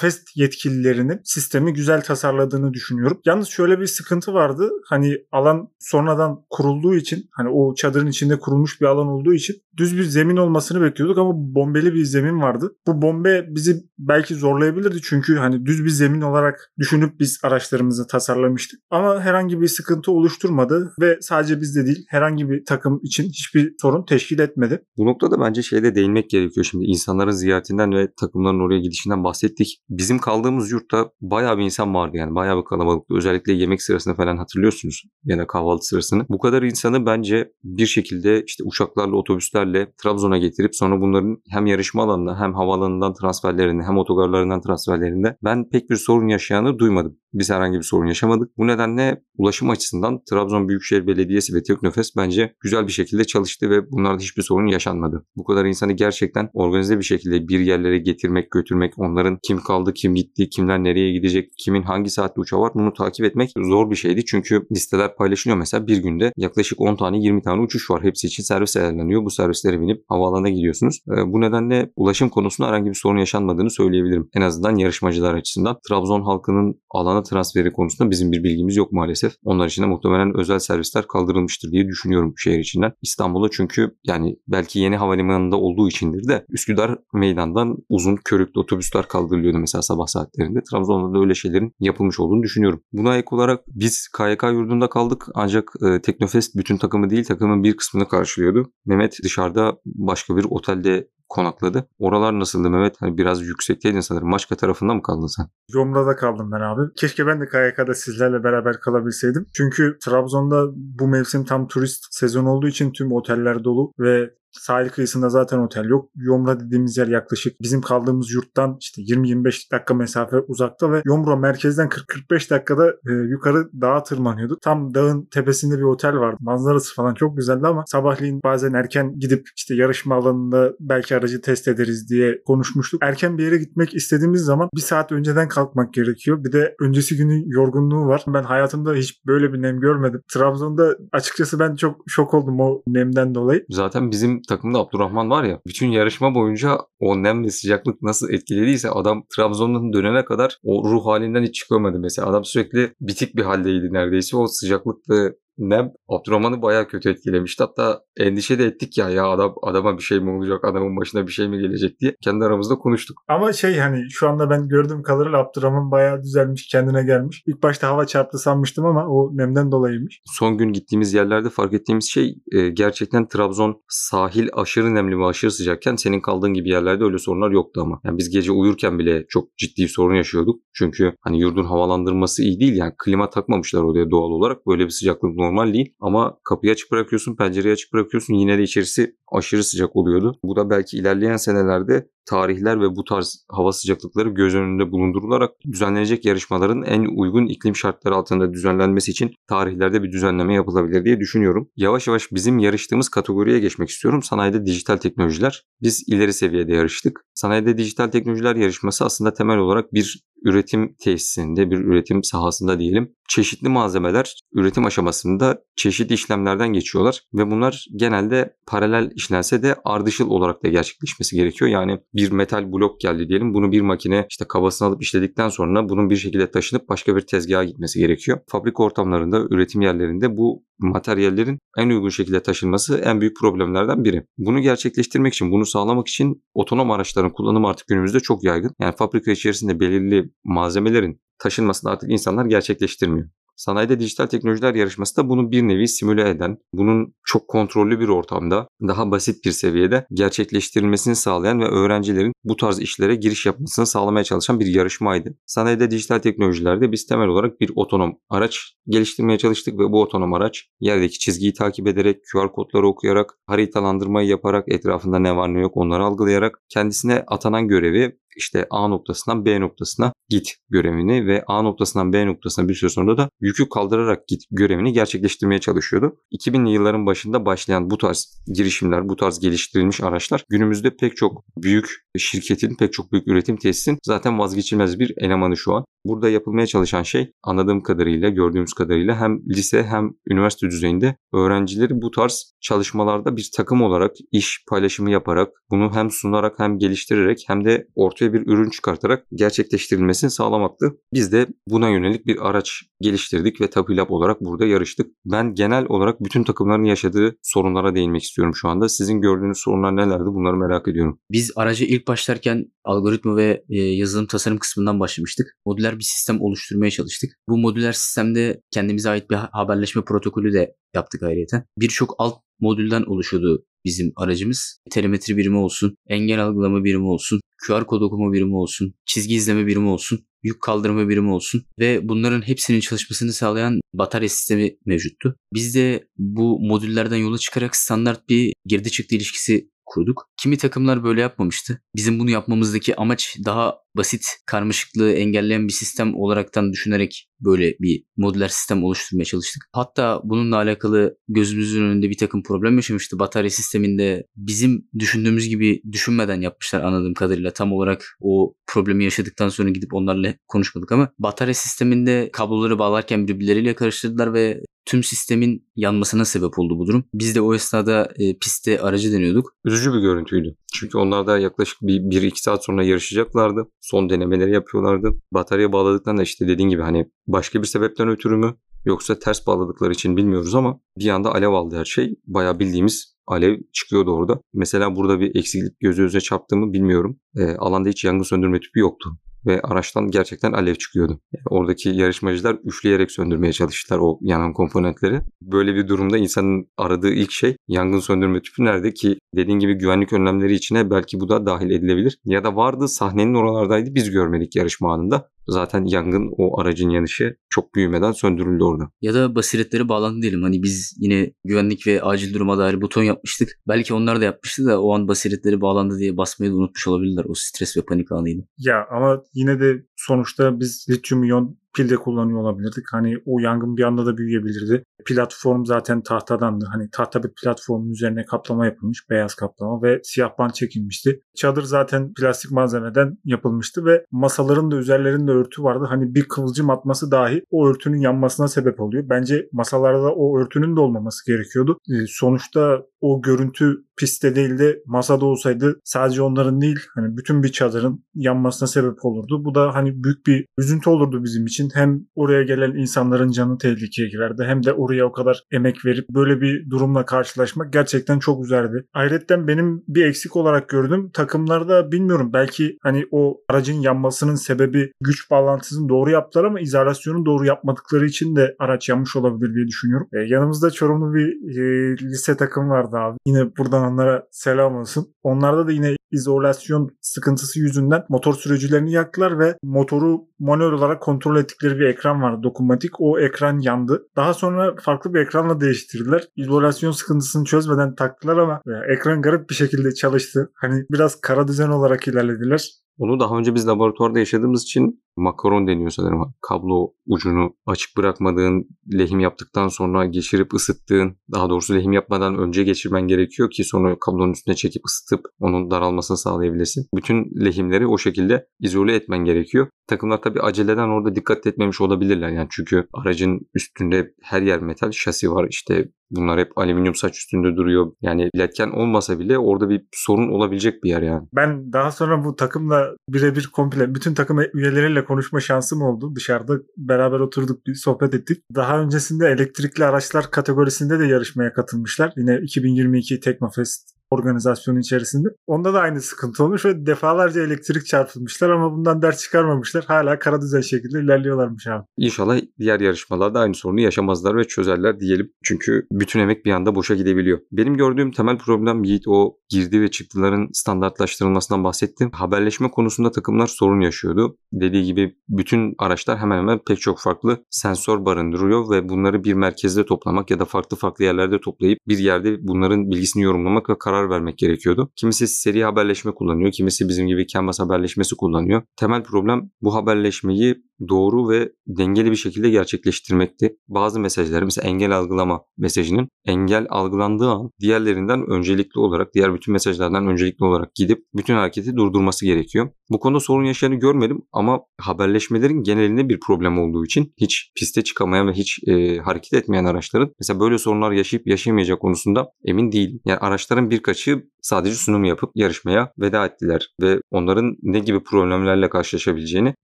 Teknofest 0.00 0.36
yetkililerinin 0.36 1.20
sistemi 1.24 1.72
güzel 1.72 2.02
tasarladığını 2.02 2.74
düşünüyorum. 2.74 3.20
Yalnız 3.24 3.48
şöyle 3.48 3.80
bir 3.80 3.86
sıkıntı 3.86 4.34
vardı. 4.34 4.70
Hani 4.86 5.16
alan 5.32 5.68
sonradan 5.78 6.44
kurulduğu 6.50 6.94
için 6.94 7.28
hani 7.30 7.48
o 7.48 7.74
çadırın 7.74 8.06
içinde 8.06 8.38
kurulmuş 8.38 8.80
bir 8.80 8.86
alan 8.86 9.06
olduğu 9.06 9.34
için 9.34 9.56
düz 9.76 9.96
bir 9.96 10.02
zemin 10.02 10.36
olmasını 10.36 10.82
bekliyorduk 10.82 11.18
ama 11.18 11.32
bombeli 11.34 11.94
bir 11.94 12.04
zemin 12.04 12.40
vardı. 12.40 12.76
Bu 12.86 13.02
bombe 13.02 13.46
bizi 13.50 13.82
belki 13.98 14.34
zorlayabilirdi 14.34 14.98
çünkü 15.02 15.36
hani 15.36 15.66
düz 15.66 15.84
bir 15.84 15.90
zemin 15.90 16.20
olarak 16.20 16.72
düşünüp 16.78 17.20
biz 17.20 17.40
araçlarımızı 17.42 18.06
tasarlamıştık. 18.06 18.80
Ama 18.90 19.20
herhangi 19.20 19.60
bir 19.60 19.68
sıkıntı 19.68 20.12
oluşturmadı 20.12 20.92
ve 21.00 21.18
sadece 21.20 21.60
bizde 21.60 21.86
değil 21.86 22.04
herhangi 22.08 22.50
bir 22.50 22.64
takım 22.64 23.00
için 23.02 23.24
hiçbir 23.24 23.74
sorun 23.82 24.04
teşkil 24.04 24.38
etmedi. 24.38 24.82
Bu 24.96 25.06
noktada 25.06 25.40
bence 25.40 25.62
şeyde 25.62 25.94
değinmek 25.94 26.30
gerekiyor 26.30 26.66
şimdi 26.70 26.84
insanların 26.84 27.30
ziyaretinden 27.30 27.92
ve 27.92 28.08
takımların 28.20 28.60
oraya 28.60 28.80
gidişinden 28.80 29.24
bahsettik. 29.24 29.80
Bizim 29.90 30.18
kaldığımız 30.18 30.70
yurtta 30.70 31.10
bayağı 31.20 31.58
bir 31.58 31.62
insan 31.62 31.94
vardı 31.94 32.16
yani 32.16 32.34
bayağı 32.34 32.58
bir 32.58 32.64
kalabalıktı. 32.64 33.14
Özellikle 33.14 33.52
yemek 33.52 33.82
sırasında 33.82 34.14
falan 34.14 34.36
hatırlıyorsunuz 34.36 35.04
ya 35.24 35.38
da 35.38 35.46
kahvaltı 35.46 35.86
sırasını. 35.86 36.26
Bu 36.28 36.38
kadar 36.38 36.62
insanı 36.62 37.06
bence 37.06 37.52
bir 37.64 37.86
şekilde 37.86 38.44
işte 38.46 38.64
uçaklarla 38.64 39.16
otobüslerle 39.16 39.92
Trabzon'a 40.02 40.38
getirip 40.38 40.76
sonra 40.76 41.00
bunların 41.00 41.42
hem 41.50 41.66
yarışma 41.66 42.02
alanına 42.02 42.40
hem 42.40 42.54
havaalanından 42.54 43.14
transferlerinde 43.14 43.82
hem 43.82 43.98
otogarlarından 43.98 44.60
transferlerinde 44.60 45.36
ben 45.44 45.68
pek 45.70 45.90
bir 45.90 45.96
sorun 45.96 46.28
yaşayanı 46.28 46.78
duymadım. 46.78 47.16
Biz 47.32 47.50
herhangi 47.50 47.78
bir 47.78 47.82
sorun 47.82 48.06
yaşamadık. 48.06 48.58
Bu 48.58 48.66
nedenle 48.66 49.22
ulaşım 49.36 49.70
açısından 49.70 50.20
Trabzon 50.30 50.68
Büyükşehir 50.68 51.06
Belediyesi 51.06 51.54
ve 51.54 51.62
Teknofest 51.62 52.16
bence 52.16 52.54
güzel 52.60 52.86
bir 52.86 52.92
şekilde 52.92 53.24
çalıştı 53.24 53.70
ve 53.70 53.90
bunlarda 53.90 54.22
hiçbir 54.22 54.42
sorun 54.42 54.66
yaşanmadı. 54.66 55.26
Bu 55.36 55.44
kadar 55.44 55.64
insanı 55.64 55.92
gerçekten 55.92 56.50
organize 56.52 56.98
bir 56.98 57.04
şekilde 57.04 57.48
bir 57.48 57.60
yerlere 57.60 57.98
getirmek, 57.98 58.50
götürmek, 58.50 58.98
onların 58.98 59.38
kim 59.42 59.58
kaldı, 59.58 59.79
kim 59.94 60.14
gitti, 60.14 60.48
kimler 60.48 60.84
nereye 60.84 61.12
gidecek, 61.12 61.52
kimin 61.56 61.82
hangi 61.82 62.10
saatte 62.10 62.40
uçağı 62.40 62.60
var 62.60 62.72
bunu 62.74 62.92
takip 62.92 63.26
etmek 63.26 63.50
zor 63.56 63.90
bir 63.90 63.96
şeydi. 63.96 64.24
Çünkü 64.24 64.66
listeler 64.72 65.16
paylaşılıyor 65.16 65.58
mesela 65.58 65.86
bir 65.86 65.96
günde 65.96 66.32
yaklaşık 66.36 66.80
10 66.80 66.96
tane 66.96 67.18
20 67.18 67.42
tane 67.42 67.62
uçuş 67.62 67.90
var. 67.90 68.02
Hepsi 68.02 68.26
için 68.26 68.42
servis 68.42 68.76
ayarlanıyor. 68.76 69.24
Bu 69.24 69.30
servislere 69.30 69.80
binip 69.80 70.04
havaalanına 70.08 70.48
gidiyorsunuz. 70.48 71.00
Bu 71.06 71.40
nedenle 71.40 71.90
ulaşım 71.96 72.28
konusunda 72.28 72.68
herhangi 72.68 72.90
bir 72.90 72.94
sorun 72.94 73.18
yaşanmadığını 73.18 73.70
söyleyebilirim. 73.70 74.28
En 74.34 74.40
azından 74.40 74.76
yarışmacılar 74.76 75.34
açısından. 75.34 75.76
Trabzon 75.88 76.22
halkının 76.22 76.80
alana 76.90 77.22
transferi 77.22 77.72
konusunda 77.72 78.10
bizim 78.10 78.32
bir 78.32 78.44
bilgimiz 78.44 78.76
yok 78.76 78.92
maalesef. 78.92 79.32
Onlar 79.44 79.66
için 79.66 79.82
de 79.82 79.86
muhtemelen 79.86 80.36
özel 80.36 80.58
servisler 80.58 81.06
kaldırılmıştır 81.06 81.72
diye 81.72 81.88
düşünüyorum 81.88 82.34
şehir 82.36 82.58
içinden. 82.58 82.92
İstanbul'a 83.02 83.48
çünkü 83.50 83.96
yani 84.04 84.36
belki 84.48 84.78
yeni 84.78 84.96
havalimanında 84.96 85.56
olduğu 85.56 85.88
içindir 85.88 86.28
de 86.28 86.44
Üsküdar 86.48 86.98
meydandan 87.12 87.76
uzun 87.88 88.16
körüklü 88.16 88.60
otobüsler 88.60 89.08
kaldırılıyordu 89.08 89.58
mesela 89.58 89.69
sabah 89.82 90.06
saatlerinde. 90.06 90.60
Trabzon'da 90.70 91.18
da 91.18 91.20
öyle 91.20 91.34
şeylerin 91.34 91.74
yapılmış 91.80 92.20
olduğunu 92.20 92.42
düşünüyorum. 92.42 92.82
Buna 92.92 93.16
ek 93.16 93.26
olarak 93.30 93.60
biz 93.66 94.08
KYK 94.08 94.42
yurdunda 94.42 94.88
kaldık 94.88 95.26
ancak 95.34 95.72
e, 95.82 96.00
Teknofest 96.00 96.56
bütün 96.56 96.76
takımı 96.76 97.10
değil 97.10 97.24
takımın 97.24 97.62
bir 97.62 97.76
kısmını 97.76 98.08
karşılıyordu. 98.08 98.72
Mehmet 98.86 99.18
dışarıda 99.24 99.76
başka 99.84 100.36
bir 100.36 100.46
otelde 100.50 101.08
konakladı. 101.30 101.88
Oralar 101.98 102.38
nasıldı 102.38 102.70
Mehmet? 102.70 102.96
Hani 103.00 103.18
biraz 103.18 103.42
yüksekteydin 103.42 104.00
sanırım. 104.00 104.28
Maçka 104.28 104.56
tarafında 104.56 104.94
mı 104.94 105.02
kaldın 105.02 105.36
sen? 105.36 105.46
Yomra'da 105.74 106.16
kaldım 106.16 106.50
ben 106.52 106.60
abi. 106.60 106.94
Keşke 106.96 107.26
ben 107.26 107.40
de 107.40 107.44
KYK'da 107.46 107.94
sizlerle 107.94 108.44
beraber 108.44 108.80
kalabilseydim. 108.80 109.46
Çünkü 109.54 109.98
Trabzon'da 110.04 110.66
bu 110.74 111.08
mevsim 111.08 111.44
tam 111.44 111.68
turist 111.68 112.04
sezon 112.10 112.44
olduğu 112.44 112.68
için 112.68 112.92
tüm 112.92 113.12
oteller 113.12 113.64
dolu 113.64 113.92
ve 113.98 114.30
Sahil 114.52 114.88
kıyısında 114.88 115.28
zaten 115.28 115.58
otel 115.58 115.84
yok. 115.84 116.10
Yomra 116.16 116.60
dediğimiz 116.60 116.96
yer 116.96 117.06
yaklaşık 117.06 117.60
bizim 117.60 117.80
kaldığımız 117.80 118.32
yurttan 118.32 118.76
işte 118.80 119.02
20-25 119.02 119.72
dakika 119.72 119.94
mesafe 119.94 120.36
uzakta 120.36 120.92
ve 120.92 121.02
Yomra 121.04 121.36
merkezden 121.36 121.88
40-45 121.88 122.50
dakikada 122.50 122.88
e, 122.88 123.12
yukarı 123.12 123.70
dağa 123.80 124.02
tırmanıyorduk. 124.02 124.62
Tam 124.62 124.94
dağın 124.94 125.28
tepesinde 125.30 125.78
bir 125.78 125.82
otel 125.82 126.16
vardı. 126.16 126.36
Manzarası 126.40 126.94
falan 126.94 127.14
çok 127.14 127.36
güzeldi 127.36 127.66
ama 127.66 127.84
sabahleyin 127.86 128.40
bazen 128.44 128.72
erken 128.72 129.18
gidip 129.18 129.48
işte 129.56 129.74
yarışma 129.74 130.14
alanında 130.14 130.72
belki 130.80 131.16
aracı 131.16 131.40
test 131.40 131.68
ederiz 131.68 132.10
diye 132.10 132.42
konuşmuştuk. 132.46 133.02
Erken 133.04 133.38
bir 133.38 133.44
yere 133.44 133.56
gitmek 133.56 133.94
istediğimiz 133.94 134.40
zaman 134.42 134.68
bir 134.76 134.80
saat 134.80 135.12
önceden 135.12 135.48
kalkmak 135.48 135.94
gerekiyor. 135.94 136.44
Bir 136.44 136.52
de 136.52 136.74
öncesi 136.80 137.16
günün 137.16 137.44
yorgunluğu 137.46 138.06
var. 138.06 138.24
Ben 138.26 138.42
hayatımda 138.42 138.94
hiç 138.94 139.26
böyle 139.26 139.52
bir 139.52 139.62
nem 139.62 139.80
görmedim. 139.80 140.20
Trabzon'da 140.32 140.96
açıkçası 141.12 141.58
ben 141.58 141.74
çok 141.74 141.96
şok 142.08 142.34
oldum 142.34 142.60
o 142.60 142.82
nemden 142.86 143.34
dolayı. 143.34 143.64
Zaten 143.70 144.10
bizim 144.10 144.39
takımda 144.48 144.78
Abdurrahman 144.78 145.30
var 145.30 145.44
ya 145.44 145.60
bütün 145.66 145.90
yarışma 145.90 146.34
boyunca 146.34 146.78
o 146.98 147.22
nem 147.22 147.44
ve 147.44 147.50
sıcaklık 147.50 148.02
nasıl 148.02 148.30
etkilediyse 148.30 148.90
adam 148.90 149.24
Trabzon'dan 149.36 149.92
dönene 149.92 150.24
kadar 150.24 150.58
o 150.62 150.90
ruh 150.90 151.06
halinden 151.06 151.42
hiç 151.42 151.54
çıkamadı 151.54 151.98
mesela. 151.98 152.28
Adam 152.28 152.44
sürekli 152.44 152.94
bitik 153.00 153.36
bir 153.36 153.42
haldeydi 153.42 153.92
neredeyse. 153.92 154.36
O 154.36 154.46
sıcaklık 154.46 155.08
ve 155.10 155.34
nem 155.60 155.92
Abdurrahman'ı 156.08 156.62
bayağı 156.62 156.88
kötü 156.88 157.10
etkilemişti. 157.10 157.64
Hatta 157.64 158.00
endişe 158.16 158.58
de 158.58 158.64
ettik 158.64 158.98
ya 158.98 159.10
ya 159.10 159.26
adam 159.26 159.54
adama 159.62 159.98
bir 159.98 160.02
şey 160.02 160.20
mi 160.20 160.30
olacak, 160.30 160.64
adamın 160.64 160.96
başına 160.96 161.26
bir 161.26 161.32
şey 161.32 161.48
mi 161.48 161.58
gelecek 161.58 162.00
diye 162.00 162.16
kendi 162.24 162.44
aramızda 162.44 162.74
konuştuk. 162.74 163.16
Ama 163.28 163.52
şey 163.52 163.78
hani 163.78 164.10
şu 164.10 164.28
anda 164.28 164.50
ben 164.50 164.68
gördüğüm 164.68 165.02
kadarıyla 165.02 165.38
Abdurrahman 165.38 165.90
bayağı 165.90 166.22
düzelmiş, 166.22 166.68
kendine 166.72 167.02
gelmiş. 167.02 167.42
İlk 167.46 167.62
başta 167.62 167.88
hava 167.88 168.06
çarptı 168.06 168.38
sanmıştım 168.38 168.84
ama 168.84 169.06
o 169.06 169.30
nemden 169.36 169.72
dolayıymış. 169.72 170.20
Son 170.24 170.58
gün 170.58 170.72
gittiğimiz 170.72 171.14
yerlerde 171.14 171.50
fark 171.50 171.72
ettiğimiz 171.72 172.10
şey 172.10 172.34
e, 172.52 172.68
gerçekten 172.68 173.28
Trabzon 173.28 173.82
sahil 173.88 174.48
aşırı 174.52 174.94
nemli 174.94 175.18
ve 175.18 175.26
aşırı 175.26 175.50
sıcakken 175.50 175.96
senin 175.96 176.20
kaldığın 176.20 176.54
gibi 176.54 176.68
yerlerde 176.70 177.04
öyle 177.04 177.18
sorunlar 177.18 177.50
yoktu 177.50 177.80
ama. 177.84 178.00
Yani 178.04 178.18
biz 178.18 178.30
gece 178.30 178.52
uyurken 178.52 178.98
bile 178.98 179.24
çok 179.28 179.56
ciddi 179.56 179.88
sorun 179.88 180.14
yaşıyorduk. 180.14 180.60
Çünkü 180.74 181.12
hani 181.20 181.40
yurdun 181.40 181.64
havalandırması 181.64 182.42
iyi 182.42 182.60
değil 182.60 182.76
yani 182.76 182.92
klima 183.04 183.30
takmamışlar 183.30 183.82
oraya 183.82 184.10
doğal 184.10 184.30
olarak. 184.30 184.66
Böyle 184.66 184.84
bir 184.84 184.90
sıcaklık 184.90 185.36
normal 185.50 185.74
değil 185.74 185.94
ama 186.00 186.38
kapıyı 186.44 186.72
açık 186.72 186.90
bırakıyorsun, 186.92 187.36
pencereyi 187.36 187.72
açık 187.72 187.92
bırakıyorsun 187.92 188.34
yine 188.34 188.58
de 188.58 188.62
içerisi 188.62 189.16
aşırı 189.32 189.64
sıcak 189.64 189.96
oluyordu. 189.96 190.38
Bu 190.44 190.56
da 190.56 190.70
belki 190.70 190.96
ilerleyen 190.96 191.36
senelerde 191.36 192.08
tarihler 192.30 192.80
ve 192.80 192.96
bu 192.96 193.04
tarz 193.04 193.44
hava 193.48 193.72
sıcaklıkları 193.72 194.28
göz 194.28 194.54
önünde 194.54 194.92
bulundurularak 194.92 195.50
düzenlenecek 195.72 196.24
yarışmaların 196.24 196.82
en 196.82 197.04
uygun 197.16 197.46
iklim 197.46 197.76
şartları 197.76 198.14
altında 198.14 198.52
düzenlenmesi 198.52 199.10
için 199.10 199.30
tarihlerde 199.48 200.02
bir 200.02 200.12
düzenleme 200.12 200.54
yapılabilir 200.54 201.04
diye 201.04 201.20
düşünüyorum. 201.20 201.70
Yavaş 201.76 202.06
yavaş 202.06 202.32
bizim 202.32 202.58
yarıştığımız 202.58 203.08
kategoriye 203.08 203.58
geçmek 203.58 203.88
istiyorum. 203.88 204.22
Sanayide 204.22 204.66
dijital 204.66 204.96
teknolojiler. 204.96 205.62
Biz 205.82 206.04
ileri 206.08 206.32
seviyede 206.32 206.72
yarıştık. 206.72 207.20
Sanayide 207.34 207.78
dijital 207.78 208.08
teknolojiler 208.08 208.56
yarışması 208.56 209.04
aslında 209.04 209.32
temel 209.32 209.58
olarak 209.58 209.94
bir 209.94 210.24
üretim 210.44 210.94
tesisinde, 210.94 211.70
bir 211.70 211.78
üretim 211.78 212.24
sahasında 212.24 212.78
diyelim 212.78 213.14
çeşitli 213.30 213.68
malzemeler 213.68 214.34
üretim 214.52 214.86
aşamasında 214.86 215.62
çeşitli 215.76 216.14
işlemlerden 216.14 216.72
geçiyorlar 216.72 217.22
ve 217.34 217.50
bunlar 217.50 217.86
genelde 217.96 218.56
paralel 218.66 219.10
işlense 219.14 219.62
de 219.62 219.76
ardışıl 219.84 220.30
olarak 220.30 220.64
da 220.64 220.68
gerçekleşmesi 220.68 221.36
gerekiyor. 221.36 221.70
Yani 221.70 221.98
bir 222.22 222.32
metal 222.32 222.72
blok 222.72 223.00
geldi 223.00 223.28
diyelim. 223.28 223.54
Bunu 223.54 223.72
bir 223.72 223.80
makine 223.80 224.26
işte 224.30 224.44
kabasını 224.48 224.88
alıp 224.88 225.02
işledikten 225.02 225.48
sonra 225.48 225.88
bunun 225.88 226.10
bir 226.10 226.16
şekilde 226.16 226.50
taşınıp 226.50 226.88
başka 226.88 227.16
bir 227.16 227.20
tezgaha 227.20 227.64
gitmesi 227.64 227.98
gerekiyor. 227.98 228.40
Fabrika 228.48 228.82
ortamlarında, 228.82 229.46
üretim 229.50 229.80
yerlerinde 229.80 230.36
bu 230.36 230.64
materyallerin 230.78 231.58
en 231.78 231.88
uygun 231.88 232.08
şekilde 232.08 232.42
taşınması 232.42 232.98
en 232.98 233.20
büyük 233.20 233.36
problemlerden 233.36 234.04
biri. 234.04 234.24
Bunu 234.38 234.60
gerçekleştirmek 234.60 235.34
için, 235.34 235.52
bunu 235.52 235.66
sağlamak 235.66 236.08
için 236.08 236.42
otonom 236.54 236.90
araçların 236.90 237.32
kullanımı 237.32 237.68
artık 237.68 237.88
günümüzde 237.88 238.20
çok 238.20 238.44
yaygın. 238.44 238.74
Yani 238.80 238.94
fabrika 238.96 239.30
içerisinde 239.30 239.80
belirli 239.80 240.30
malzemelerin 240.44 241.20
taşınmasını 241.38 241.90
artık 241.90 242.10
insanlar 242.10 242.46
gerçekleştirmiyor. 242.46 243.28
Sanayide 243.60 244.00
dijital 244.00 244.26
teknolojiler 244.26 244.74
yarışması 244.74 245.16
da 245.16 245.28
bunu 245.28 245.50
bir 245.50 245.62
nevi 245.62 245.88
simüle 245.88 246.30
eden, 246.30 246.58
bunun 246.72 247.14
çok 247.24 247.48
kontrollü 247.48 248.00
bir 248.00 248.08
ortamda, 248.08 248.68
daha 248.82 249.10
basit 249.10 249.44
bir 249.44 249.52
seviyede 249.52 250.06
gerçekleştirilmesini 250.12 251.16
sağlayan 251.16 251.60
ve 251.60 251.64
öğrencilerin 251.64 252.32
bu 252.44 252.56
tarz 252.56 252.78
işlere 252.78 253.14
giriş 253.14 253.46
yapmasını 253.46 253.86
sağlamaya 253.86 254.24
çalışan 254.24 254.60
bir 254.60 254.66
yarışmaydı. 254.66 255.34
Sanayide 255.46 255.90
dijital 255.90 256.18
teknolojilerde 256.18 256.92
biz 256.92 257.06
temel 257.06 257.28
olarak 257.28 257.60
bir 257.60 257.70
otonom 257.76 258.18
araç 258.28 258.74
geliştirmeye 258.88 259.38
çalıştık 259.38 259.78
ve 259.78 259.92
bu 259.92 260.02
otonom 260.02 260.34
araç 260.34 260.66
yerdeki 260.80 261.18
çizgiyi 261.18 261.52
takip 261.52 261.86
ederek, 261.86 262.16
QR 262.32 262.52
kodları 262.52 262.86
okuyarak, 262.86 263.38
haritalandırmayı 263.46 264.28
yaparak, 264.28 264.64
etrafında 264.68 265.18
ne 265.18 265.36
var 265.36 265.54
ne 265.54 265.60
yok 265.60 265.76
onları 265.76 266.04
algılayarak 266.04 266.62
kendisine 266.68 267.24
atanan 267.26 267.68
görevi 267.68 268.16
işte 268.40 268.66
A 268.70 268.88
noktasından 268.88 269.44
B 269.44 269.60
noktasına 269.60 270.12
git 270.28 270.56
görevini 270.70 271.26
ve 271.26 271.44
A 271.46 271.62
noktasından 271.62 272.12
B 272.12 272.26
noktasına 272.26 272.68
bir 272.68 272.74
süre 272.74 272.90
sonra 272.90 273.18
da 273.18 273.30
yükü 273.40 273.68
kaldırarak 273.68 274.28
git 274.28 274.42
görevini 274.50 274.92
gerçekleştirmeye 274.92 275.60
çalışıyordu. 275.60 276.16
2000'li 276.32 276.72
yılların 276.72 277.06
başında 277.06 277.46
başlayan 277.46 277.90
bu 277.90 277.98
tarz 277.98 278.42
girişimler, 278.54 279.08
bu 279.08 279.16
tarz 279.16 279.40
geliştirilmiş 279.40 280.00
araçlar 280.00 280.44
günümüzde 280.48 280.96
pek 280.96 281.16
çok 281.16 281.44
büyük 281.56 281.90
şirketin, 282.18 282.76
pek 282.76 282.92
çok 282.92 283.12
büyük 283.12 283.28
üretim 283.28 283.56
tesisin 283.56 283.98
zaten 284.02 284.38
vazgeçilmez 284.38 284.98
bir 284.98 285.14
elemanı 285.16 285.56
şu 285.56 285.74
an. 285.74 285.84
Burada 286.04 286.28
yapılmaya 286.28 286.66
çalışan 286.66 287.02
şey 287.02 287.32
anladığım 287.42 287.82
kadarıyla, 287.82 288.28
gördüğümüz 288.28 288.72
kadarıyla 288.72 289.20
hem 289.20 289.40
lise 289.48 289.82
hem 289.82 290.10
üniversite 290.30 290.66
düzeyinde 290.66 291.16
öğrencileri 291.32 292.02
bu 292.02 292.10
tarz 292.10 292.54
çalışmalarda 292.60 293.36
bir 293.36 293.50
takım 293.56 293.82
olarak 293.82 294.10
iş 294.32 294.64
paylaşımı 294.68 295.10
yaparak 295.10 295.48
bunu 295.70 295.94
hem 295.94 296.10
sunarak 296.10 296.58
hem 296.58 296.78
geliştirerek 296.78 297.44
hem 297.46 297.64
de 297.64 297.88
ortaya 297.94 298.32
bir 298.32 298.46
ürün 298.46 298.70
çıkartarak 298.70 299.26
gerçekleştirilmesini 299.34 300.30
sağlamaktı. 300.30 300.86
Biz 301.12 301.32
de 301.32 301.46
buna 301.68 301.88
yönelik 301.88 302.26
bir 302.26 302.48
araç 302.48 302.82
geliştirdik 303.00 303.60
ve 303.60 303.70
Tapu 303.70 303.96
Lab 303.96 304.10
olarak 304.10 304.40
burada 304.40 304.66
yarıştık. 304.66 305.06
Ben 305.24 305.54
genel 305.54 305.86
olarak 305.88 306.20
bütün 306.20 306.44
takımların 306.44 306.84
yaşadığı 306.84 307.36
sorunlara 307.42 307.94
değinmek 307.94 308.22
istiyorum 308.22 308.54
şu 308.54 308.68
anda. 308.68 308.88
Sizin 308.88 309.20
gördüğünüz 309.20 309.58
sorunlar 309.58 309.96
nelerdi 309.96 310.24
bunları 310.24 310.56
merak 310.56 310.88
ediyorum. 310.88 311.20
Biz 311.30 311.52
araca 311.56 311.86
ilk 311.86 312.08
başlarken 312.08 312.66
algoritma 312.84 313.36
ve 313.36 313.64
e, 313.68 313.76
yazılım 313.76 314.26
tasarım 314.26 314.58
kısmından 314.58 315.00
başlamıştık. 315.00 315.46
Modüler 315.66 315.89
bir 315.98 316.04
sistem 316.04 316.40
oluşturmaya 316.40 316.90
çalıştık. 316.90 317.30
Bu 317.48 317.58
modüler 317.58 317.92
sistemde 317.92 318.60
kendimize 318.70 319.10
ait 319.10 319.30
bir 319.30 319.36
haberleşme 319.36 320.04
protokolü 320.04 320.52
de 320.52 320.74
yaptık 320.94 321.22
ayrıca. 321.22 321.64
Birçok 321.78 322.14
alt 322.18 322.40
modülden 322.60 323.02
oluşuyordu 323.02 323.64
bizim 323.84 324.12
aracımız. 324.16 324.80
Telemetri 324.90 325.36
birimi 325.36 325.56
olsun, 325.56 325.96
engel 326.08 326.44
algılama 326.44 326.84
birimi 326.84 327.06
olsun, 327.06 327.40
QR 327.66 327.86
kod 327.86 328.02
okuma 328.02 328.32
birimi 328.32 328.56
olsun, 328.56 328.94
çizgi 329.06 329.34
izleme 329.34 329.66
birimi 329.66 329.88
olsun, 329.88 330.26
yük 330.42 330.60
kaldırma 330.60 331.08
birimi 331.08 331.30
olsun 331.30 331.64
ve 331.78 332.08
bunların 332.08 332.42
hepsinin 332.42 332.80
çalışmasını 332.80 333.32
sağlayan 333.32 333.80
batarya 333.94 334.28
sistemi 334.28 334.76
mevcuttu. 334.86 335.36
Biz 335.54 335.74
de 335.74 336.08
bu 336.18 336.60
modüllerden 336.60 337.16
yola 337.16 337.38
çıkarak 337.38 337.76
standart 337.76 338.28
bir 338.28 338.52
girdi 338.66 338.90
çıktı 338.90 339.14
ilişkisi 339.14 339.70
kurduk. 339.86 340.26
Kimi 340.42 340.56
takımlar 340.56 341.04
böyle 341.04 341.20
yapmamıştı. 341.20 341.82
Bizim 341.96 342.18
bunu 342.18 342.30
yapmamızdaki 342.30 342.96
amaç 342.96 343.36
daha 343.44 343.74
basit, 343.96 344.26
karmaşıklığı 344.46 345.12
engelleyen 345.12 345.68
bir 345.68 345.72
sistem 345.72 346.14
olaraktan 346.14 346.72
düşünerek 346.72 347.28
böyle 347.40 347.74
bir 347.80 348.02
modüler 348.16 348.48
sistem 348.48 348.84
oluşturmaya 348.84 349.24
çalıştık. 349.24 349.62
Hatta 349.72 350.20
bununla 350.24 350.56
alakalı 350.56 351.16
gözümüzün 351.28 351.84
önünde 351.84 352.10
bir 352.10 352.16
takım 352.16 352.42
problem 352.42 352.76
yaşamıştı. 352.76 353.18
Batarya 353.18 353.50
sisteminde 353.50 354.26
bizim 354.36 354.88
düşündüğümüz 354.98 355.48
gibi 355.48 355.82
düşünmeden 355.92 356.40
yapmışlar 356.40 356.80
anladığım 356.80 357.14
kadarıyla. 357.14 357.52
Tam 357.52 357.72
olarak 357.72 358.16
o 358.20 358.54
problemi 358.66 359.04
yaşadıktan 359.04 359.48
sonra 359.48 359.70
gidip 359.70 359.94
onlarla 359.94 360.34
konuşmadık 360.48 360.92
ama 360.92 361.12
batarya 361.18 361.54
sisteminde 361.54 362.30
kabloları 362.32 362.78
bağlarken 362.78 363.28
birbirleriyle 363.28 363.74
karıştırdılar 363.74 364.34
ve 364.34 364.60
tüm 364.84 365.02
sistemin 365.02 365.66
yanmasına 365.76 366.24
sebep 366.24 366.58
oldu 366.58 366.78
bu 366.78 366.86
durum. 366.86 367.04
Biz 367.14 367.34
de 367.34 367.40
o 367.40 367.54
esnada 367.54 368.12
e, 368.16 368.38
pistte 368.38 368.80
aracı 368.80 369.12
deniyorduk. 369.12 369.54
Üzücü 369.64 369.92
bir 369.92 370.00
görüntüydü. 370.00 370.56
Çünkü 370.74 370.98
onlar 370.98 371.26
da 371.26 371.38
yaklaşık 371.38 371.78
bir 371.82 372.00
1-2 372.00 372.42
saat 372.42 372.64
sonra 372.64 372.84
yarışacaklardı. 372.84 373.68
Son 373.80 374.10
denemeleri 374.10 374.52
yapıyorlardı. 374.52 375.20
Batarya 375.32 375.72
bağladıklarında 375.72 376.22
işte 376.22 376.48
dediğin 376.48 376.68
gibi 376.68 376.82
hani 376.82 377.10
başka 377.26 377.62
bir 377.62 377.66
sebepten 377.66 378.08
ötürü 378.08 378.36
mü 378.36 378.56
yoksa 378.84 379.18
ters 379.18 379.46
bağladıkları 379.46 379.92
için 379.92 380.16
bilmiyoruz 380.16 380.54
ama 380.54 380.80
bir 380.98 381.08
anda 381.08 381.34
alev 381.34 381.48
aldı 381.48 381.78
her 381.78 381.84
şey. 381.84 382.14
Bayağı 382.26 382.58
bildiğimiz 382.58 383.16
alev 383.26 383.58
çıkıyordu 383.72 384.10
orada. 384.10 384.40
Mesela 384.54 384.96
burada 384.96 385.20
bir 385.20 385.36
eksiklik 385.36 385.80
gözü 385.80 386.02
göze 386.02 386.20
çarptığımı 386.20 386.72
bilmiyorum. 386.72 387.20
E, 387.36 387.44
alanda 387.44 387.88
hiç 387.88 388.04
yangın 388.04 388.22
söndürme 388.22 388.60
tüpü 388.60 388.80
yoktu 388.80 389.10
ve 389.46 389.60
araçtan 389.62 390.10
gerçekten 390.10 390.52
alev 390.52 390.74
çıkıyordu. 390.74 391.20
Yani 391.32 391.44
oradaki 391.50 391.88
yarışmacılar 391.88 392.56
üfleyerek 392.64 393.10
söndürmeye 393.10 393.52
çalıştılar 393.52 393.98
o 393.98 394.18
yanan 394.20 394.52
komponentleri. 394.52 395.20
Böyle 395.42 395.74
bir 395.74 395.88
durumda 395.88 396.18
insanın 396.18 396.66
aradığı 396.76 397.12
ilk 397.12 397.32
şey 397.32 397.56
yangın 397.68 398.00
söndürme 398.00 398.42
tüpü 398.42 398.64
nerede 398.64 398.94
ki 398.94 399.18
dediğin 399.36 399.58
gibi 399.58 399.74
güvenlik 399.74 400.12
önlemleri 400.12 400.54
içine 400.54 400.90
belki 400.90 401.20
bu 401.20 401.28
da 401.28 401.46
dahil 401.46 401.70
edilebilir. 401.70 402.18
Ya 402.24 402.44
da 402.44 402.56
vardı 402.56 402.88
sahnenin 402.88 403.34
oralardaydı 403.34 403.94
biz 403.94 404.10
görmedik 404.10 404.56
yarışma 404.56 404.94
anında. 404.94 405.30
Zaten 405.48 405.84
yangın 405.84 406.32
o 406.36 406.60
aracın 406.60 406.90
yanışı 406.90 407.36
çok 407.48 407.74
büyümeden 407.74 408.12
söndürüldü 408.12 408.64
orada. 408.64 408.90
Ya 409.00 409.14
da 409.14 409.34
basiretleri 409.34 409.88
bağlandı 409.88 410.22
diyelim. 410.22 410.42
Hani 410.42 410.62
biz 410.62 410.96
yine 410.98 411.32
güvenlik 411.44 411.86
ve 411.86 412.02
acil 412.02 412.34
duruma 412.34 412.58
dair 412.58 412.80
buton 412.80 413.02
yapmıştık. 413.02 413.48
Belki 413.68 413.94
onlar 413.94 414.20
da 414.20 414.24
yapmıştı 414.24 414.66
da 414.66 414.82
o 414.82 414.94
an 414.94 415.08
basiretleri 415.08 415.60
bağlandı 415.60 415.98
diye 415.98 416.16
basmayı 416.16 416.52
da 416.52 416.56
unutmuş 416.56 416.88
olabilirler. 416.88 417.24
O 417.28 417.32
stres 417.34 417.76
ve 417.76 417.82
panik 417.82 418.12
anıydı. 418.12 418.42
Ya 418.58 418.86
ama 418.90 419.22
yine 419.34 419.60
de 419.60 419.86
sonuçta 419.96 420.60
biz 420.60 420.86
lityum 420.90 421.24
iyon 421.24 421.58
pilde 421.76 421.96
kullanıyor 421.96 422.40
olabilirdik. 422.40 422.84
Hani 422.92 423.16
o 423.26 423.38
yangın 423.38 423.76
bir 423.76 423.82
anda 423.82 424.06
da 424.06 424.16
büyüyebilirdi. 424.16 424.84
Platform 425.06 425.64
zaten 425.64 426.02
tahtadandı. 426.02 426.66
Hani 426.72 426.90
tahta 426.92 427.22
bir 427.22 427.30
platformun 427.42 427.90
üzerine 427.90 428.24
kaplama 428.24 428.66
yapılmış. 428.66 429.10
Beyaz 429.10 429.34
kaplama 429.34 429.82
ve 429.82 430.00
siyah 430.02 430.30
bant 430.38 430.54
çekilmişti. 430.54 431.20
Çadır 431.36 431.62
zaten 431.62 432.12
plastik 432.14 432.50
malzemeden 432.50 433.18
yapılmıştı 433.24 433.84
ve 433.84 434.04
masaların 434.10 434.70
da 434.70 434.76
üzerlerinde 434.76 435.30
örtü 435.30 435.62
vardı. 435.62 435.84
Hani 435.88 436.14
bir 436.14 436.28
kıvılcım 436.28 436.70
atması 436.70 437.10
dahi 437.10 437.44
o 437.50 437.68
örtünün 437.68 438.00
yanmasına 438.00 438.48
sebep 438.48 438.80
oluyor. 438.80 439.04
Bence 439.08 439.48
masalarda 439.52 440.14
o 440.14 440.38
örtünün 440.38 440.76
de 440.76 440.80
olmaması 440.80 441.32
gerekiyordu. 441.32 441.78
Ee, 441.90 442.04
sonuçta 442.08 442.82
o 443.00 443.22
görüntü 443.22 443.84
pistte 444.00 444.34
değil 444.34 444.58
de 444.58 444.82
masada 444.86 445.24
olsaydı 445.26 445.80
sadece 445.84 446.22
onların 446.22 446.60
değil 446.60 446.78
hani 446.94 447.16
bütün 447.16 447.42
bir 447.42 447.52
çadırın 447.52 448.04
yanmasına 448.14 448.68
sebep 448.68 449.04
olurdu. 449.04 449.44
Bu 449.44 449.54
da 449.54 449.74
hani 449.74 450.04
büyük 450.04 450.26
bir 450.26 450.46
üzüntü 450.58 450.90
olurdu 450.90 451.24
bizim 451.24 451.46
için. 451.46 451.68
Hem 451.74 452.00
oraya 452.14 452.42
gelen 452.42 452.74
insanların 452.74 453.30
canı 453.30 453.58
tehlikeye 453.58 454.08
girerdi 454.08 454.44
hem 454.46 454.64
de 454.64 454.72
oraya 454.72 455.06
o 455.06 455.12
kadar 455.12 455.42
emek 455.52 455.84
verip 455.84 456.08
böyle 456.10 456.40
bir 456.40 456.70
durumla 456.70 457.04
karşılaşmak 457.04 457.72
gerçekten 457.72 458.18
çok 458.18 458.42
güzeldi. 458.42 458.84
Ayrıca 458.94 459.46
benim 459.46 459.82
bir 459.88 460.06
eksik 460.06 460.36
olarak 460.36 460.68
gördüm. 460.68 461.10
Takımlarda 461.14 461.92
bilmiyorum 461.92 462.30
belki 462.32 462.76
hani 462.82 463.04
o 463.10 463.40
aracın 463.48 463.80
yanmasının 463.80 464.34
sebebi 464.34 464.92
güç 465.00 465.30
bağlantısını 465.30 465.88
doğru 465.88 466.10
yaptılar 466.10 466.44
ama 466.44 466.60
izolasyonu 466.60 467.26
doğru 467.26 467.46
yapmadıkları 467.46 468.06
için 468.06 468.36
de 468.36 468.56
araç 468.58 468.88
yanmış 468.88 469.16
olabilir 469.16 469.54
diye 469.54 469.66
düşünüyorum. 469.66 470.08
E, 470.12 470.18
yanımızda 470.18 470.70
Çorumlu 470.70 471.14
bir 471.14 471.58
e, 471.58 471.96
lise 471.96 472.36
takım 472.36 472.68
vardı 472.68 472.89
abi. 472.98 473.18
Yine 473.26 473.56
buradan 473.56 473.92
onlara 473.92 474.26
selam 474.30 474.76
olsun. 474.76 475.14
Onlarda 475.22 475.66
da 475.66 475.72
yine 475.72 475.96
izolasyon 476.12 476.90
sıkıntısı 477.00 477.60
yüzünden 477.60 478.04
motor 478.08 478.34
sürücülerini 478.34 478.92
yaktılar 478.92 479.38
ve 479.38 479.56
motoru 479.62 480.20
manuel 480.38 480.72
olarak 480.72 481.02
kontrol 481.02 481.36
ettikleri 481.36 481.78
bir 481.78 481.86
ekran 481.86 482.22
vardı 482.22 482.42
dokunmatik. 482.42 483.00
O 483.00 483.18
ekran 483.18 483.58
yandı. 483.58 484.08
Daha 484.16 484.34
sonra 484.34 484.74
farklı 484.80 485.14
bir 485.14 485.20
ekranla 485.20 485.60
değiştirdiler. 485.60 486.24
İzolasyon 486.36 486.92
sıkıntısını 486.92 487.44
çözmeden 487.44 487.94
taktılar 487.94 488.38
ama 488.38 488.60
e, 488.66 488.92
ekran 488.92 489.22
garip 489.22 489.50
bir 489.50 489.54
şekilde 489.54 489.94
çalıştı. 489.94 490.50
Hani 490.54 490.84
biraz 490.90 491.20
kara 491.20 491.48
düzen 491.48 491.68
olarak 491.68 492.08
ilerlediler. 492.08 492.70
Onu 492.98 493.20
daha 493.20 493.38
önce 493.38 493.54
biz 493.54 493.68
laboratuvarda 493.68 494.18
yaşadığımız 494.18 494.62
için 494.62 495.02
makaron 495.16 495.66
deniyor 495.66 495.90
sanırım. 495.90 496.34
Kablo 496.40 496.92
ucunu 497.06 497.56
açık 497.66 497.96
bırakmadığın, 497.96 498.68
lehim 498.92 499.20
yaptıktan 499.20 499.68
sonra 499.68 500.06
geçirip 500.06 500.54
ısıttığın, 500.54 501.16
daha 501.32 501.50
doğrusu 501.50 501.74
lehim 501.74 501.92
yapmadan 501.92 502.38
önce 502.38 502.64
geçirmen 502.64 503.08
gerekiyor 503.08 503.50
ki 503.50 503.64
sonra 503.64 503.98
kablonun 503.98 504.32
üstüne 504.32 504.54
çekip 504.54 504.82
ısıtıp 504.86 505.20
onun 505.40 505.70
daralmasını 505.70 506.16
sağlayabilesin. 506.16 506.86
Bütün 506.96 507.44
lehimleri 507.44 507.86
o 507.86 507.98
şekilde 507.98 508.46
izole 508.60 508.94
etmen 508.94 509.24
gerekiyor. 509.24 509.66
Takımlar 509.86 510.22
tabii 510.22 510.40
aceleden 510.42 510.88
orada 510.88 511.14
dikkat 511.14 511.46
etmemiş 511.46 511.80
olabilirler. 511.80 512.28
Yani 512.28 512.48
çünkü 512.50 512.86
aracın 512.92 513.40
üstünde 513.54 514.14
her 514.22 514.42
yer 514.42 514.60
metal, 514.60 514.90
şasi 514.90 515.30
var 515.30 515.46
işte 515.50 515.88
Bunlar 516.10 516.40
hep 516.40 516.58
alüminyum 516.58 516.94
saç 516.94 517.18
üstünde 517.18 517.56
duruyor. 517.56 517.92
Yani 518.00 518.30
iletken 518.34 518.70
olmasa 518.70 519.18
bile 519.18 519.38
orada 519.38 519.68
bir 519.68 519.82
sorun 519.92 520.28
olabilecek 520.28 520.84
bir 520.84 520.90
yer 520.90 521.02
yani. 521.02 521.28
Ben 521.34 521.72
daha 521.72 521.90
sonra 521.90 522.24
bu 522.24 522.36
takımla 522.36 522.94
birebir 523.08 523.50
komple 523.52 523.94
bütün 523.94 524.14
takım 524.14 524.40
üyeleriyle 524.54 524.99
konuşma 525.04 525.40
şansım 525.40 525.82
oldu. 525.82 526.16
Dışarıda 526.16 526.54
beraber 526.76 527.20
oturduk 527.20 527.66
bir 527.66 527.74
sohbet 527.74 528.14
ettik. 528.14 528.44
Daha 528.54 528.80
öncesinde 528.80 529.26
elektrikli 529.26 529.84
araçlar 529.84 530.30
kategorisinde 530.30 530.98
de 530.98 531.06
yarışmaya 531.06 531.52
katılmışlar. 531.52 532.12
Yine 532.16 532.38
2022 532.42 533.20
Teknofest 533.20 533.99
organizasyonu 534.10 534.78
içerisinde. 534.78 535.28
Onda 535.46 535.74
da 535.74 535.80
aynı 535.80 536.00
sıkıntı 536.00 536.44
olmuş 536.44 536.64
ve 536.64 536.86
defalarca 536.86 537.42
elektrik 537.42 537.86
çarpılmışlar 537.86 538.50
ama 538.50 538.72
bundan 538.72 539.02
ders 539.02 539.22
çıkarmamışlar. 539.22 539.84
Hala 539.84 540.18
kara 540.18 540.40
düzen 540.40 540.60
şekilde 540.60 541.00
ilerliyorlarmış 541.00 541.66
abi. 541.66 541.84
İnşallah 541.96 542.40
diğer 542.58 542.80
yarışmalarda 542.80 543.40
aynı 543.40 543.54
sorunu 543.54 543.80
yaşamazlar 543.80 544.36
ve 544.36 544.44
çözerler 544.44 545.00
diyelim. 545.00 545.32
Çünkü 545.44 545.86
bütün 545.92 546.20
emek 546.20 546.44
bir 546.44 546.52
anda 546.52 546.74
boşa 546.74 546.94
gidebiliyor. 546.94 547.38
Benim 547.52 547.76
gördüğüm 547.76 548.12
temel 548.12 548.38
problem 548.38 548.84
Yiğit 548.84 549.08
o 549.08 549.36
girdi 549.48 549.80
ve 549.80 549.90
çıktıların 549.90 550.48
standartlaştırılmasından 550.52 551.64
bahsettim. 551.64 552.10
Haberleşme 552.12 552.70
konusunda 552.70 553.10
takımlar 553.10 553.46
sorun 553.46 553.80
yaşıyordu. 553.80 554.36
Dediği 554.52 554.84
gibi 554.84 555.16
bütün 555.28 555.74
araçlar 555.78 556.18
hemen 556.18 556.38
hemen 556.38 556.60
pek 556.68 556.80
çok 556.80 556.98
farklı 556.98 557.44
sensör 557.50 558.04
barındırıyor 558.04 558.70
ve 558.70 558.88
bunları 558.88 559.24
bir 559.24 559.34
merkezde 559.34 559.84
toplamak 559.84 560.30
ya 560.30 560.38
da 560.38 560.44
farklı 560.44 560.76
farklı 560.76 561.04
yerlerde 561.04 561.40
toplayıp 561.40 561.78
bir 561.88 561.98
yerde 561.98 562.36
bunların 562.40 562.90
bilgisini 562.90 563.22
yorumlamak 563.22 563.70
ve 563.70 563.78
karar 563.78 563.99
vermek 564.08 564.38
gerekiyordu. 564.38 564.92
Kimisi 564.96 565.26
seri 565.26 565.64
haberleşme 565.64 566.12
kullanıyor, 566.14 566.52
kimisi 566.52 566.88
bizim 566.88 567.06
gibi 567.06 567.26
Canvas 567.26 567.60
haberleşmesi 567.60 568.16
kullanıyor. 568.16 568.62
Temel 568.76 569.02
problem 569.02 569.50
bu 569.62 569.74
haberleşmeyi 569.74 570.62
doğru 570.88 571.28
ve 571.28 571.52
dengeli 571.66 572.10
bir 572.10 572.16
şekilde 572.16 572.50
gerçekleştirmekti. 572.50 573.56
Bazı 573.68 574.00
mesajları 574.00 574.44
mesela 574.44 574.68
engel 574.68 574.96
algılama 574.96 575.40
mesajının 575.58 576.08
engel 576.24 576.66
algılandığı 576.70 577.30
an 577.30 577.50
diğerlerinden 577.60 578.30
öncelikli 578.30 578.78
olarak 578.78 579.14
diğer 579.14 579.34
bütün 579.34 579.52
mesajlardan 579.52 580.06
öncelikli 580.06 580.44
olarak 580.44 580.74
gidip 580.74 581.04
bütün 581.14 581.34
hareketi 581.34 581.76
durdurması 581.76 582.26
gerekiyor. 582.26 582.70
Bu 582.90 583.00
konuda 583.00 583.20
sorun 583.20 583.44
yaşayanı 583.44 583.74
görmedim 583.74 584.22
ama 584.32 584.60
haberleşmelerin 584.80 585.62
genelinde 585.62 586.08
bir 586.08 586.20
problem 586.20 586.58
olduğu 586.58 586.84
için 586.84 587.12
hiç 587.20 587.52
piste 587.56 587.82
çıkamayan 587.82 588.28
ve 588.28 588.32
hiç 588.32 588.58
e, 588.66 588.98
hareket 588.98 589.32
etmeyen 589.32 589.64
araçların 589.64 590.14
mesela 590.20 590.40
böyle 590.40 590.58
sorunlar 590.58 590.92
yaşayıp 590.92 591.26
yaşayamayacak 591.26 591.80
konusunda 591.80 592.30
emin 592.44 592.72
değilim. 592.72 593.00
Yani 593.04 593.18
araçların 593.18 593.70
birkaçı 593.70 594.24
sadece 594.42 594.74
sunum 594.74 595.04
yapıp 595.04 595.30
yarışmaya 595.34 595.92
veda 595.98 596.26
ettiler 596.26 596.68
ve 596.82 597.00
onların 597.10 597.56
ne 597.62 597.78
gibi 597.78 598.02
problemlerle 598.02 598.68
karşılaşabileceğini 598.70 599.54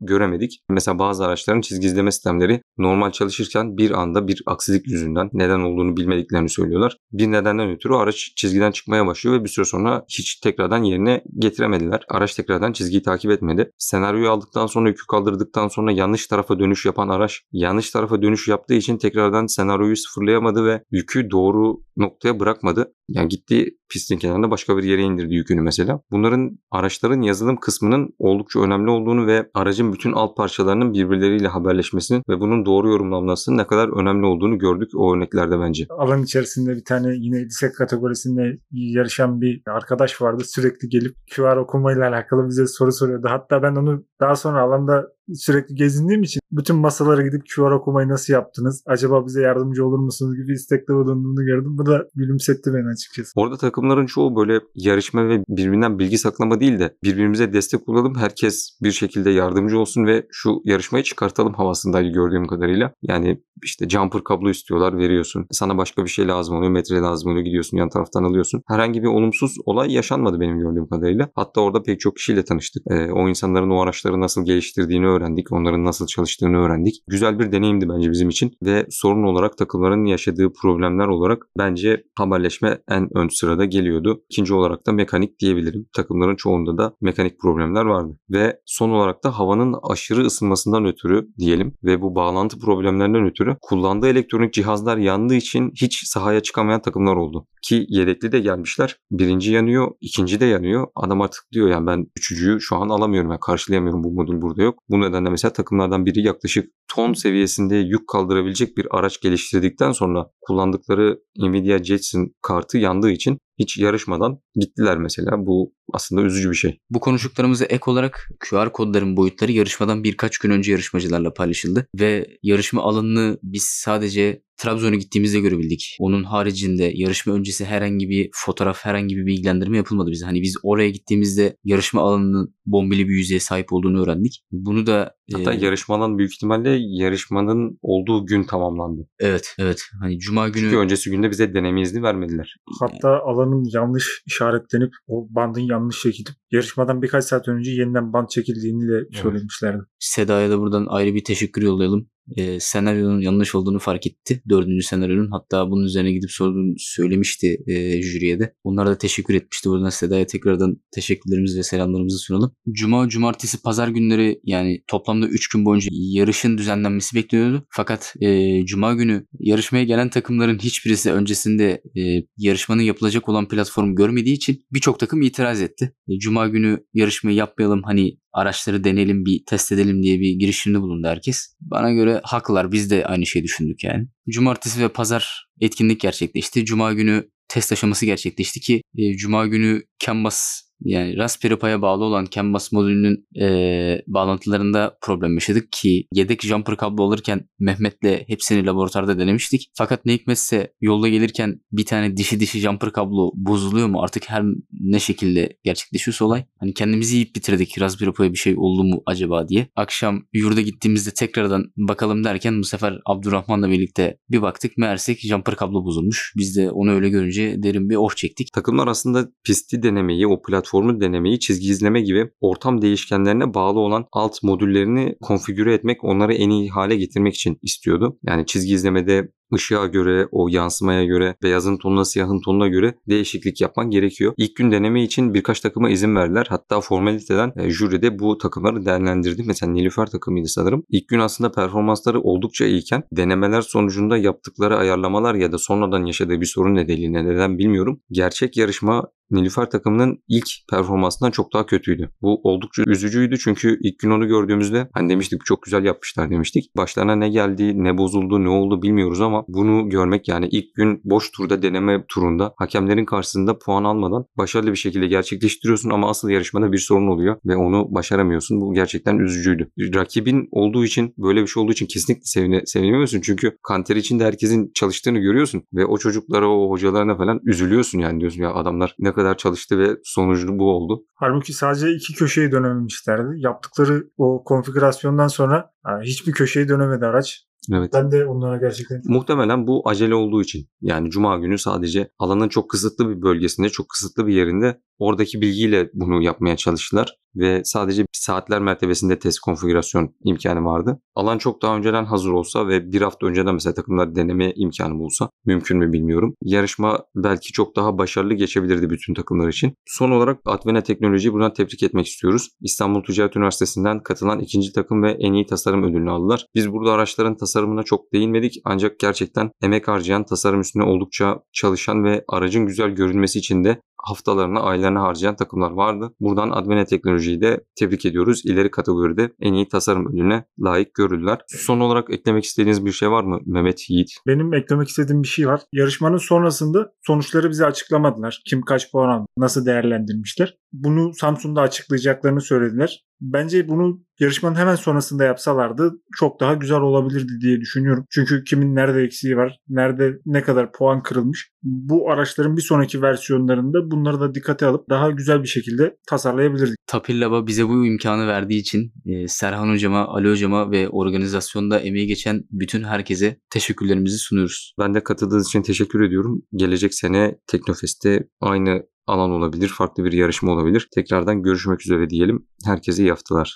göremedik. 0.00 0.60
Mesela 0.70 0.98
bazı 1.06 1.24
araçların 1.24 1.60
çizgi 1.60 1.86
izleme 1.86 2.12
sistemleri 2.12 2.62
normal 2.78 3.10
çalışırken 3.10 3.76
bir 3.76 3.90
anda 3.90 4.28
bir 4.28 4.42
aksilik 4.46 4.86
yüzünden 4.86 5.30
neden 5.32 5.60
olduğunu 5.60 5.96
bilmediklerini 5.96 6.48
söylüyorlar. 6.48 6.96
Bir 7.12 7.32
nedenden 7.32 7.70
ötürü 7.70 7.94
araç 7.94 8.32
çizgiden 8.36 8.70
çıkmaya 8.70 9.06
başlıyor 9.06 9.40
ve 9.40 9.44
bir 9.44 9.48
süre 9.48 9.64
sonra 9.64 10.04
hiç 10.08 10.40
tekrardan 10.40 10.82
yerine 10.82 11.22
getiremediler. 11.38 12.04
Araç 12.08 12.34
tekrardan 12.34 12.72
çizgiyi 12.72 13.02
takip 13.02 13.30
etmedi. 13.30 13.70
Senaryoyu 13.78 14.30
aldıktan 14.30 14.66
sonra 14.66 14.88
yükü 14.88 15.06
kaldırdıktan 15.06 15.68
sonra 15.68 15.92
yanlış 15.92 16.26
tarafa 16.26 16.58
dönüş 16.58 16.86
yapan 16.86 17.08
araç 17.08 17.42
yanlış 17.52 17.90
tarafa 17.90 18.22
dönüş 18.22 18.48
yaptığı 18.48 18.74
için 18.74 18.98
tekrardan 18.98 19.46
senaryoyu 19.46 19.96
sıfırlayamadı 19.96 20.64
ve 20.64 20.82
yükü 20.90 21.30
doğru 21.30 21.80
noktaya 21.96 22.40
bırakmadı. 22.40 22.92
Yani 23.08 23.28
gitti 23.28 23.76
pistin 23.88 24.18
kenarında 24.18 24.50
başka 24.50 24.76
bir 24.76 24.82
yere 24.82 25.02
indirdi 25.02 25.34
yükünü 25.34 25.60
mesela. 25.60 26.00
Bunların 26.10 26.58
araçların 26.70 27.22
yazılım 27.22 27.56
kısmının 27.56 28.10
oldukça 28.18 28.60
önemli 28.60 28.90
olduğunu 28.90 29.26
ve 29.26 29.50
aracın 29.54 29.92
bütün 29.92 30.12
alt 30.12 30.36
parçalarının 30.36 30.92
birbirleriyle 30.96 31.48
haberleşmesinin 31.48 32.22
ve 32.28 32.40
bunun 32.40 32.66
doğru 32.66 32.88
yorumlanmasının 32.88 33.58
ne 33.58 33.66
kadar 33.66 34.00
önemli 34.00 34.26
olduğunu 34.26 34.58
gördük 34.58 34.90
o 34.94 35.14
örneklerde 35.16 35.60
bence. 35.60 35.86
Alan 35.90 36.22
içerisinde 36.22 36.76
bir 36.76 36.84
tane 36.84 37.14
yine 37.16 37.44
lise 37.44 37.72
kategorisinde 37.72 38.58
yarışan 38.70 39.40
bir 39.40 39.62
arkadaş 39.66 40.22
vardı. 40.22 40.42
Sürekli 40.46 40.88
gelip 40.88 41.14
QR 41.34 41.56
okumayla 41.56 42.08
alakalı 42.08 42.48
bize 42.48 42.66
soru 42.66 42.92
soruyordu. 42.92 43.26
Hatta 43.30 43.62
ben 43.62 43.74
onu 43.76 44.04
daha 44.20 44.36
sonra 44.36 44.60
alanda 44.60 45.15
sürekli 45.34 45.74
gezindiğim 45.74 46.22
için 46.22 46.40
bütün 46.52 46.76
masalara 46.76 47.22
gidip 47.22 47.42
QR 47.56 47.70
okumayı 47.70 48.08
nasıl 48.08 48.32
yaptınız? 48.32 48.82
Acaba 48.86 49.26
bize 49.26 49.42
yardımcı 49.42 49.86
olur 49.86 49.98
musunuz 49.98 50.36
gibi 50.36 50.52
istekte 50.52 50.94
bulunduğunu 50.94 51.46
gördüm. 51.46 51.78
Bu 51.78 51.86
da 51.86 52.04
gülümsetti 52.14 52.70
beni 52.74 52.88
açıkçası. 52.92 53.32
Orada 53.36 53.56
takımların 53.56 54.06
çoğu 54.06 54.36
böyle 54.36 54.60
yarışma 54.74 55.28
ve 55.28 55.42
birbirinden 55.48 55.98
bilgi 55.98 56.18
saklama 56.18 56.60
değil 56.60 56.78
de 56.78 56.96
birbirimize 57.02 57.52
destek 57.52 57.88
olalım. 57.88 58.14
Herkes 58.14 58.78
bir 58.82 58.92
şekilde 58.92 59.30
yardımcı 59.30 59.78
olsun 59.78 60.06
ve 60.06 60.26
şu 60.30 60.60
yarışmayı 60.64 61.04
çıkartalım 61.04 61.54
havasındaydı 61.54 62.08
gördüğüm 62.08 62.46
kadarıyla. 62.46 62.92
Yani 63.02 63.42
işte 63.62 63.88
jumper 63.88 64.24
kablo 64.24 64.50
istiyorlar 64.50 64.98
veriyorsun. 64.98 65.46
Sana 65.50 65.78
başka 65.78 66.04
bir 66.04 66.10
şey 66.10 66.28
lazım 66.28 66.56
oluyor. 66.56 66.72
Metre 66.72 66.96
lazım 66.96 67.30
oluyor. 67.30 67.44
Gidiyorsun 67.44 67.76
yan 67.76 67.88
taraftan 67.88 68.24
alıyorsun. 68.24 68.62
Herhangi 68.68 69.02
bir 69.02 69.08
olumsuz 69.08 69.56
olay 69.64 69.92
yaşanmadı 69.92 70.40
benim 70.40 70.58
gördüğüm 70.58 70.88
kadarıyla. 70.88 71.28
Hatta 71.34 71.60
orada 71.60 71.82
pek 71.82 72.00
çok 72.00 72.16
kişiyle 72.16 72.44
tanıştık. 72.44 72.82
Ee, 72.90 73.12
o 73.12 73.28
insanların 73.28 73.70
o 73.70 73.82
araçları 73.82 74.20
nasıl 74.20 74.44
geliştirdiğini 74.44 75.06
öğrendik. 75.16 75.52
Onların 75.52 75.84
nasıl 75.84 76.06
çalıştığını 76.06 76.56
öğrendik. 76.56 76.94
Güzel 77.08 77.38
bir 77.38 77.52
deneyimdi 77.52 77.88
bence 77.88 78.10
bizim 78.10 78.28
için 78.28 78.52
ve 78.62 78.86
sorun 78.90 79.22
olarak 79.22 79.58
takımların 79.58 80.04
yaşadığı 80.04 80.52
problemler 80.62 81.06
olarak 81.06 81.46
bence 81.58 82.04
haberleşme 82.18 82.78
en 82.88 83.08
ön 83.16 83.28
sırada 83.28 83.64
geliyordu. 83.64 84.22
İkinci 84.30 84.54
olarak 84.54 84.86
da 84.86 84.92
mekanik 84.92 85.40
diyebilirim. 85.40 85.86
Takımların 85.92 86.36
çoğunda 86.36 86.78
da 86.78 86.94
mekanik 87.00 87.40
problemler 87.40 87.84
vardı. 87.84 88.18
Ve 88.30 88.60
son 88.66 88.90
olarak 88.90 89.24
da 89.24 89.38
havanın 89.38 89.74
aşırı 89.90 90.20
ısınmasından 90.20 90.84
ötürü 90.86 91.28
diyelim 91.38 91.74
ve 91.84 92.02
bu 92.02 92.14
bağlantı 92.14 92.58
problemlerinden 92.58 93.26
ötürü 93.26 93.56
kullandığı 93.62 94.08
elektronik 94.08 94.52
cihazlar 94.52 94.96
yandığı 94.96 95.34
için 95.34 95.72
hiç 95.82 96.02
sahaya 96.06 96.40
çıkamayan 96.40 96.82
takımlar 96.82 97.16
oldu. 97.16 97.46
Ki 97.62 97.86
yedekli 97.88 98.32
de 98.32 98.40
gelmişler. 98.40 98.96
Birinci 99.10 99.52
yanıyor, 99.52 99.90
ikinci 100.00 100.40
de 100.40 100.44
yanıyor. 100.44 100.86
Adam 100.94 101.20
artık 101.20 101.44
diyor 101.52 101.68
yani 101.68 101.86
ben 101.86 102.06
üçüncüyü 102.18 102.60
şu 102.60 102.76
an 102.76 102.88
alamıyorum. 102.88 103.30
Yani 103.30 103.40
karşılayamıyorum 103.40 104.04
bu 104.04 104.12
modül 104.12 104.42
burada 104.42 104.62
yok. 104.62 104.78
Bu 104.88 104.98
nedenle 105.08 105.30
mesela 105.30 105.52
takımlardan 105.52 106.06
biri 106.06 106.26
yaklaşık 106.26 106.70
ton 106.94 107.12
seviyesinde 107.12 107.76
yük 107.76 108.08
kaldırabilecek 108.08 108.76
bir 108.76 108.86
araç 108.90 109.20
geliştirdikten 109.20 109.92
sonra 109.92 110.26
kullandıkları 110.40 111.18
Nvidia 111.38 111.84
Jetson 111.84 112.34
kartı 112.42 112.78
yandığı 112.78 113.10
için 113.10 113.38
hiç 113.58 113.78
yarışmadan 113.78 114.38
gittiler 114.54 114.98
mesela. 114.98 115.46
Bu 115.46 115.72
aslında 115.92 116.22
üzücü 116.22 116.50
bir 116.50 116.56
şey. 116.56 116.78
Bu 116.90 117.00
konuştuklarımıza 117.00 117.64
ek 117.64 117.82
olarak 117.86 118.28
QR 118.40 118.72
kodların 118.72 119.16
boyutları 119.16 119.52
yarışmadan 119.52 120.04
birkaç 120.04 120.38
gün 120.38 120.50
önce 120.50 120.72
yarışmacılarla 120.72 121.34
paylaşıldı 121.34 121.86
ve 122.00 122.26
yarışma 122.42 122.82
alanını 122.82 123.38
biz 123.42 123.64
sadece 123.64 124.42
Trabzon'a 124.56 124.96
gittiğimizde 124.96 125.40
görebildik. 125.40 125.96
Onun 126.00 126.24
haricinde 126.24 126.92
yarışma 126.94 127.32
öncesi 127.32 127.64
herhangi 127.64 128.08
bir 128.08 128.30
fotoğraf, 128.32 128.84
herhangi 128.84 129.16
bir 129.16 129.26
bilgilendirme 129.26 129.76
yapılmadı 129.76 130.10
bize. 130.10 130.26
Hani 130.26 130.42
biz 130.42 130.56
oraya 130.62 130.90
gittiğimizde 130.90 131.56
yarışma 131.64 132.02
alanının 132.02 132.54
bombeli 132.66 133.08
bir 133.08 133.14
yüzeye 133.14 133.40
sahip 133.40 133.72
olduğunu 133.72 134.02
öğrendik. 134.02 134.44
Bunu 134.52 134.86
da 134.86 135.16
Hatta 135.32 135.52
e, 135.52 135.64
yarışma 135.64 135.96
büyük 136.18 136.34
ihtimalle 136.34 136.78
yarışmanın 136.80 137.78
olduğu 137.82 138.26
gün 138.26 138.44
tamamlandı. 138.44 139.08
evet 139.20 139.54
evet 139.58 139.82
hani 140.00 140.18
cuma 140.18 140.48
günü 140.48 140.64
Çünkü 140.64 140.76
öncesi 140.76 141.10
günde 141.10 141.30
bize 141.30 141.54
deneme 141.54 141.82
izni 141.82 142.02
vermediler. 142.02 142.56
Hatta 142.80 143.20
alanın 143.24 143.64
yanlış 143.74 144.22
işaretlenip 144.26 144.92
o 145.08 145.26
bandın 145.30 145.60
yanlış 145.60 146.00
çekilip 146.00 146.28
yarışmadan 146.50 147.02
birkaç 147.02 147.24
saat 147.24 147.48
önce 147.48 147.70
yeniden 147.70 148.12
band 148.12 148.28
çekildiğini 148.28 148.88
de 148.88 149.08
söylemişlerdi. 149.22 149.82
Seda'ya 149.98 150.50
da 150.50 150.58
buradan 150.58 150.86
ayrı 150.88 151.14
bir 151.14 151.24
teşekkür 151.24 151.62
yollayalım. 151.62 152.08
Ee, 152.36 152.60
senaryonun 152.60 153.20
yanlış 153.20 153.54
olduğunu 153.54 153.78
fark 153.78 154.06
etti. 154.06 154.42
Dördüncü 154.48 154.86
senaryonun 154.86 155.30
hatta 155.30 155.70
bunun 155.70 155.84
üzerine 155.84 156.12
gidip 156.12 156.30
sorduğunu 156.30 156.74
söylemişti 156.78 157.58
e, 157.66 158.02
jüriye 158.02 158.40
de. 158.40 158.54
Onlar 158.64 158.86
da 158.86 158.98
teşekkür 158.98 159.34
etmişti. 159.34 159.68
Buradan 159.68 159.88
Seda'ya 159.88 160.26
tekrardan 160.26 160.76
teşekkürlerimizi 160.94 161.58
ve 161.58 161.62
selamlarımızı 161.62 162.18
sunalım. 162.18 162.52
Cuma, 162.72 163.08
cumartesi, 163.08 163.62
pazar 163.62 163.88
günleri 163.88 164.40
yani 164.44 164.82
toplamda 164.86 165.28
3 165.28 165.48
gün 165.48 165.64
boyunca 165.64 165.88
yarışın 165.92 166.58
düzenlenmesi 166.58 167.16
bekleniyordu. 167.16 167.66
Fakat 167.70 168.14
e, 168.20 168.64
cuma 168.66 168.94
günü 168.94 169.26
yarışmaya 169.40 169.84
gelen 169.84 170.08
takımların 170.08 170.58
hiçbirisi 170.58 171.12
öncesinde 171.12 171.82
e, 171.96 172.22
yarışmanın 172.36 172.82
yapılacak 172.82 173.28
olan 173.28 173.48
platformu 173.48 173.94
görmediği 173.94 174.34
için 174.34 174.64
birçok 174.72 174.98
takım 174.98 175.22
itiraz 175.22 175.62
etti. 175.62 175.92
E, 176.08 176.18
cuma 176.18 176.48
günü 176.48 176.84
yarışmayı 176.94 177.36
yapmayalım 177.36 177.82
hani 177.82 178.18
araçları 178.36 178.84
deneyelim 178.84 179.24
bir 179.24 179.42
test 179.46 179.72
edelim 179.72 180.02
diye 180.02 180.20
bir 180.20 180.30
girişimde 180.30 180.80
bulundu 180.80 181.08
herkes. 181.08 181.54
Bana 181.60 181.92
göre 181.92 182.20
haklılar 182.24 182.72
biz 182.72 182.90
de 182.90 183.06
aynı 183.06 183.26
şeyi 183.26 183.42
düşündük 183.42 183.84
yani. 183.84 184.08
Cumartesi 184.28 184.80
ve 184.82 184.88
pazar 184.88 185.48
etkinlik 185.60 186.00
gerçekleşti. 186.00 186.64
Cuma 186.64 186.92
günü 186.92 187.30
test 187.48 187.72
aşaması 187.72 188.06
gerçekleşti 188.06 188.60
ki 188.60 188.82
e, 188.98 189.16
Cuma 189.16 189.46
günü 189.46 189.82
Canvas 189.98 190.65
yani 190.80 191.16
Raspberry 191.16 191.58
Pi'ye 191.58 191.82
bağlı 191.82 192.04
olan 192.04 192.26
Canvas 192.30 192.72
modülünün 192.72 193.26
e, 193.40 194.02
bağlantılarında 194.06 194.98
problem 195.00 195.34
yaşadık 195.34 195.72
ki 195.72 196.06
yedek 196.12 196.42
jumper 196.42 196.76
kablo 196.76 197.04
alırken 197.04 197.48
Mehmet'le 197.58 198.28
hepsini 198.28 198.66
laboratuvarda 198.66 199.18
denemiştik. 199.18 199.70
Fakat 199.74 200.04
ne 200.06 200.12
hikmetse 200.12 200.72
yolda 200.80 201.08
gelirken 201.08 201.60
bir 201.72 201.86
tane 201.86 202.16
dişi 202.16 202.40
dişi 202.40 202.60
jumper 202.60 202.92
kablo 202.92 203.30
bozuluyor 203.34 203.88
mu 203.88 204.02
artık 204.02 204.30
her 204.30 204.42
ne 204.80 205.00
şekilde 205.00 205.58
gerçekleşiyorsa 205.64 206.24
olay. 206.24 206.44
Hani 206.60 206.74
kendimizi 206.74 207.16
yiyip 207.16 207.36
bitirdik 207.36 207.80
Raspberry 207.80 208.12
Pi'ye 208.12 208.32
bir 208.32 208.38
şey 208.38 208.54
oldu 208.56 208.84
mu 208.84 209.02
acaba 209.06 209.48
diye. 209.48 209.68
Akşam 209.76 210.22
yurda 210.32 210.60
gittiğimizde 210.60 211.10
tekrardan 211.10 211.64
bakalım 211.76 212.24
derken 212.24 212.60
bu 212.60 212.64
sefer 212.64 213.00
Abdurrahman'la 213.06 213.70
birlikte 213.70 214.18
bir 214.30 214.42
baktık 214.42 214.78
meğersek 214.78 215.20
jumper 215.20 215.56
kablo 215.56 215.84
bozulmuş. 215.84 216.32
Biz 216.36 216.56
de 216.56 216.70
onu 216.70 216.92
öyle 216.92 217.08
görünce 217.08 217.62
derin 217.62 217.90
bir 217.90 217.96
oh 217.96 218.14
çektik. 218.16 218.52
Takımlar 218.52 218.86
aslında 218.86 219.28
pisti 219.44 219.82
denemeyi, 219.82 220.26
o 220.26 220.42
platformu 220.66 221.00
denemeyi, 221.00 221.40
çizgi 221.40 221.68
izleme 221.68 222.00
gibi 222.00 222.30
ortam 222.40 222.82
değişkenlerine 222.82 223.54
bağlı 223.54 223.80
olan 223.80 224.04
alt 224.12 224.42
modüllerini 224.42 225.14
konfigüre 225.20 225.74
etmek, 225.74 226.04
onları 226.04 226.34
en 226.34 226.50
iyi 226.50 226.70
hale 226.70 226.96
getirmek 226.96 227.34
için 227.34 227.58
istiyordu. 227.62 228.18
Yani 228.26 228.46
çizgi 228.46 228.74
izlemede 228.74 229.28
ışığa 229.54 229.86
göre, 229.86 230.28
o 230.32 230.48
yansımaya 230.48 231.04
göre, 231.04 231.36
beyazın 231.42 231.76
tonuna, 231.76 232.04
siyahın 232.04 232.40
tonuna 232.40 232.68
göre 232.68 232.94
değişiklik 233.08 233.60
yapman 233.60 233.90
gerekiyor. 233.90 234.34
İlk 234.36 234.56
gün 234.56 234.70
deneme 234.70 235.02
için 235.02 235.34
birkaç 235.34 235.60
takıma 235.60 235.90
izin 235.90 236.16
verdiler. 236.16 236.46
Hatta 236.48 236.80
formaliteden 236.80 237.52
e, 237.56 237.70
jüri 237.70 238.02
de 238.02 238.18
bu 238.18 238.38
takımları 238.38 238.86
değerlendirdi. 238.86 239.42
Mesela 239.46 239.72
Nilüfer 239.72 240.06
takımıydı 240.06 240.48
sanırım. 240.48 240.84
İlk 240.88 241.08
gün 241.08 241.18
aslında 241.18 241.52
performansları 241.52 242.20
oldukça 242.20 242.66
iyiyken 242.66 243.02
denemeler 243.12 243.62
sonucunda 243.62 244.16
yaptıkları 244.16 244.76
ayarlamalar 244.76 245.34
ya 245.34 245.52
da 245.52 245.58
sonradan 245.58 246.06
yaşadığı 246.06 246.40
bir 246.40 246.46
sorun 246.46 246.74
nedeniyle 246.74 247.24
neden 247.24 247.58
bilmiyorum. 247.58 248.00
Gerçek 248.10 248.56
yarışma 248.56 249.04
Nilüfer 249.30 249.70
takımının 249.70 250.22
ilk 250.28 250.46
performansından 250.70 251.30
çok 251.30 251.52
daha 251.52 251.66
kötüydü. 251.66 252.10
Bu 252.22 252.40
oldukça 252.42 252.82
üzücüydü 252.86 253.38
çünkü 253.38 253.78
ilk 253.82 253.98
gün 253.98 254.10
onu 254.10 254.26
gördüğümüzde 254.26 254.88
hani 254.94 255.08
demiştik 255.08 255.44
çok 255.44 255.62
güzel 255.62 255.84
yapmışlar 255.84 256.30
demiştik. 256.30 256.76
Başlarına 256.76 257.16
ne 257.16 257.28
geldi, 257.28 257.84
ne 257.84 257.98
bozuldu, 257.98 258.44
ne 258.44 258.48
oldu 258.48 258.82
bilmiyoruz 258.82 259.20
ama 259.20 259.35
bunu 259.48 259.88
görmek 259.88 260.28
yani 260.28 260.48
ilk 260.48 260.74
gün 260.74 261.00
boş 261.04 261.30
turda 261.30 261.62
deneme 261.62 262.04
turunda 262.08 262.54
hakemlerin 262.56 263.04
karşısında 263.04 263.58
puan 263.58 263.84
almadan 263.84 264.24
başarılı 264.36 264.70
bir 264.70 264.76
şekilde 264.76 265.06
gerçekleştiriyorsun 265.06 265.90
ama 265.90 266.10
asıl 266.10 266.28
yarışmada 266.28 266.72
bir 266.72 266.78
sorun 266.78 267.08
oluyor 267.08 267.36
ve 267.46 267.56
onu 267.56 267.94
başaramıyorsun. 267.94 268.60
Bu 268.60 268.74
gerçekten 268.74 269.18
üzücüydü. 269.18 269.70
Rakibin 269.78 270.48
olduğu 270.50 270.84
için 270.84 271.14
böyle 271.18 271.42
bir 271.42 271.46
şey 271.46 271.62
olduğu 271.62 271.72
için 271.72 271.86
kesinlikle 271.86 272.24
sevine, 272.24 272.62
sevinemiyorsun 272.66 273.20
çünkü 273.20 273.58
kanter 273.62 273.96
içinde 273.96 274.24
herkesin 274.24 274.70
çalıştığını 274.74 275.18
görüyorsun 275.18 275.62
ve 275.74 275.86
o 275.86 275.98
çocuklara 275.98 276.48
o 276.48 276.70
hocalarına 276.70 277.16
falan 277.16 277.40
üzülüyorsun 277.44 277.98
yani 277.98 278.20
diyorsun 278.20 278.42
ya 278.42 278.54
adamlar 278.54 278.94
ne 278.98 279.12
kadar 279.12 279.36
çalıştı 279.36 279.78
ve 279.78 279.96
sonucu 280.04 280.58
bu 280.58 280.70
oldu. 280.70 281.02
Halbuki 281.14 281.52
sadece 281.52 281.90
iki 281.90 282.14
köşeyi 282.14 282.52
dönememişlerdi. 282.52 283.34
Yaptıkları 283.36 284.04
o 284.16 284.44
konfigürasyondan 284.44 285.28
sonra 285.28 285.70
hiçbir 286.02 286.32
köşeyi 286.32 286.68
dönemedi 286.68 287.06
araç. 287.06 287.46
Evet. 287.72 287.90
Ben 287.94 288.10
de 288.10 288.26
onlara 288.26 288.56
gerçekten 288.56 289.02
Muhtemelen 289.04 289.66
bu 289.66 289.88
acele 289.88 290.14
olduğu 290.14 290.42
için. 290.42 290.68
Yani 290.80 291.10
cuma 291.10 291.36
günü 291.36 291.58
sadece 291.58 292.10
alanın 292.18 292.48
çok 292.48 292.70
kısıtlı 292.70 293.08
bir 293.08 293.22
bölgesinde, 293.22 293.68
çok 293.68 293.88
kısıtlı 293.88 294.26
bir 294.26 294.34
yerinde 294.34 294.80
oradaki 294.98 295.40
bilgiyle 295.40 295.90
bunu 295.94 296.22
yapmaya 296.22 296.56
çalıştılar 296.56 297.18
ve 297.36 297.62
sadece 297.64 298.06
saatler 298.12 298.60
mertebesinde 298.60 299.18
test 299.18 299.38
konfigürasyon 299.38 300.14
imkanı 300.24 300.64
vardı. 300.64 301.00
Alan 301.14 301.38
çok 301.38 301.62
daha 301.62 301.76
önceden 301.76 302.04
hazır 302.04 302.30
olsa 302.30 302.68
ve 302.68 302.92
bir 302.92 303.00
hafta 303.00 303.26
önceden 303.26 303.54
mesela 303.54 303.74
takımlar 303.74 304.14
deneme 304.14 304.52
imkanı 304.56 304.98
bulsa 304.98 305.30
mümkün 305.44 305.78
mü 305.78 305.92
bilmiyorum. 305.92 306.34
Yarışma 306.42 307.04
belki 307.14 307.52
çok 307.52 307.76
daha 307.76 307.98
başarılı 307.98 308.34
geçebilirdi 308.34 308.90
bütün 308.90 309.14
takımlar 309.14 309.48
için. 309.48 309.74
Son 309.86 310.10
olarak 310.10 310.40
Advena 310.44 310.82
Teknoloji'yi 310.82 311.32
buradan 311.32 311.52
tebrik 311.52 311.82
etmek 311.82 312.06
istiyoruz. 312.06 312.48
İstanbul 312.60 313.02
Ticaret 313.02 313.36
Üniversitesi'nden 313.36 314.02
katılan 314.02 314.40
ikinci 314.40 314.72
takım 314.72 315.02
ve 315.02 315.10
en 315.10 315.32
iyi 315.32 315.46
tasarım 315.46 315.84
ödülünü 315.84 316.10
aldılar. 316.10 316.46
Biz 316.54 316.72
burada 316.72 316.92
araçların 316.92 317.36
tasarımına 317.36 317.82
çok 317.82 318.12
değinmedik 318.12 318.60
ancak 318.64 318.98
gerçekten 318.98 319.50
emek 319.62 319.88
harcayan, 319.88 320.24
tasarım 320.24 320.60
üstüne 320.60 320.82
oldukça 320.84 321.38
çalışan 321.52 322.04
ve 322.04 322.24
aracın 322.28 322.66
güzel 322.66 322.90
görünmesi 322.90 323.38
için 323.38 323.64
de 323.64 323.80
haftalarını, 324.08 324.60
aylarını 324.60 324.98
harcayan 324.98 325.36
takımlar 325.36 325.70
vardı. 325.70 326.14
Buradan 326.20 326.50
Advena 326.50 326.84
Teknoloji'yi 326.84 327.40
de 327.40 327.64
tebrik 327.78 328.06
ediyoruz. 328.06 328.42
İleri 328.44 328.70
kategoride 328.70 329.32
en 329.40 329.52
iyi 329.52 329.68
tasarım 329.68 330.08
ödülüne 330.08 330.44
layık 330.60 330.94
görüldüler. 330.94 331.38
Son 331.48 331.80
olarak 331.80 332.10
eklemek 332.10 332.44
istediğiniz 332.44 332.84
bir 332.84 332.92
şey 332.92 333.10
var 333.10 333.24
mı 333.24 333.40
Mehmet 333.46 333.90
Yiğit? 333.90 334.10
benim 334.26 334.54
eklemek 334.54 334.88
istediğim 334.88 335.22
bir 335.22 335.28
şey 335.28 335.48
var. 335.48 335.60
Yarışmanın 335.72 336.16
sonrasında 336.16 336.92
sonuçları 337.06 337.50
bize 337.50 337.66
açıklamadılar. 337.66 338.42
Kim 338.46 338.62
kaç 338.62 338.92
puan 338.92 339.08
aldı, 339.08 339.26
nasıl 339.38 339.66
değerlendirmişler. 339.66 340.56
Bunu 340.84 341.14
Samsun'da 341.14 341.60
açıklayacaklarını 341.60 342.40
söylediler. 342.40 343.06
Bence 343.20 343.68
bunu 343.68 344.00
yarışmanın 344.20 344.54
hemen 344.54 344.74
sonrasında 344.74 345.24
yapsalardı 345.24 345.92
çok 346.18 346.40
daha 346.40 346.54
güzel 346.54 346.80
olabilirdi 346.80 347.32
diye 347.40 347.60
düşünüyorum. 347.60 348.04
Çünkü 348.10 348.44
kimin 348.44 348.74
nerede 348.74 349.02
eksiği 349.02 349.36
var, 349.36 349.58
nerede 349.68 350.18
ne 350.26 350.42
kadar 350.42 350.72
puan 350.72 351.02
kırılmış. 351.02 351.50
Bu 351.62 352.10
araçların 352.10 352.56
bir 352.56 352.62
sonraki 352.62 353.02
versiyonlarında 353.02 353.90
bunları 353.90 354.20
da 354.20 354.34
dikkate 354.34 354.66
alıp 354.66 354.90
daha 354.90 355.10
güzel 355.10 355.42
bir 355.42 355.48
şekilde 355.48 355.96
tasarlayabilirdik. 356.08 356.76
Tapillaba 356.86 357.46
bize 357.46 357.68
bu 357.68 357.86
imkanı 357.86 358.26
verdiği 358.26 358.60
için 358.60 358.92
e, 359.06 359.28
Serhan 359.28 359.72
hocama, 359.72 360.06
Ali 360.06 360.30
hocama 360.30 360.70
ve 360.70 360.88
organizasyonda 360.88 361.80
emeği 361.80 362.06
geçen 362.06 362.44
bütün 362.50 362.84
herkese 362.84 363.40
teşekkürlerimizi 363.50 364.18
sunuyoruz. 364.18 364.74
Ben 364.78 364.94
de 364.94 365.04
katıldığınız 365.04 365.48
için 365.48 365.62
teşekkür 365.62 366.00
ediyorum. 366.00 366.42
Gelecek 366.54 366.94
sene 366.94 367.38
Teknofest'te 367.46 368.28
aynı 368.40 368.82
alan 369.06 369.30
olabilir, 369.30 369.68
farklı 369.68 370.04
bir 370.04 370.12
yarışma 370.12 370.52
olabilir. 370.52 370.88
Tekrardan 370.94 371.42
görüşmek 371.42 371.80
üzere 371.80 372.10
diyelim. 372.10 372.46
Herkese 372.64 373.02
iyi 373.02 373.10
haftalar. 373.10 373.54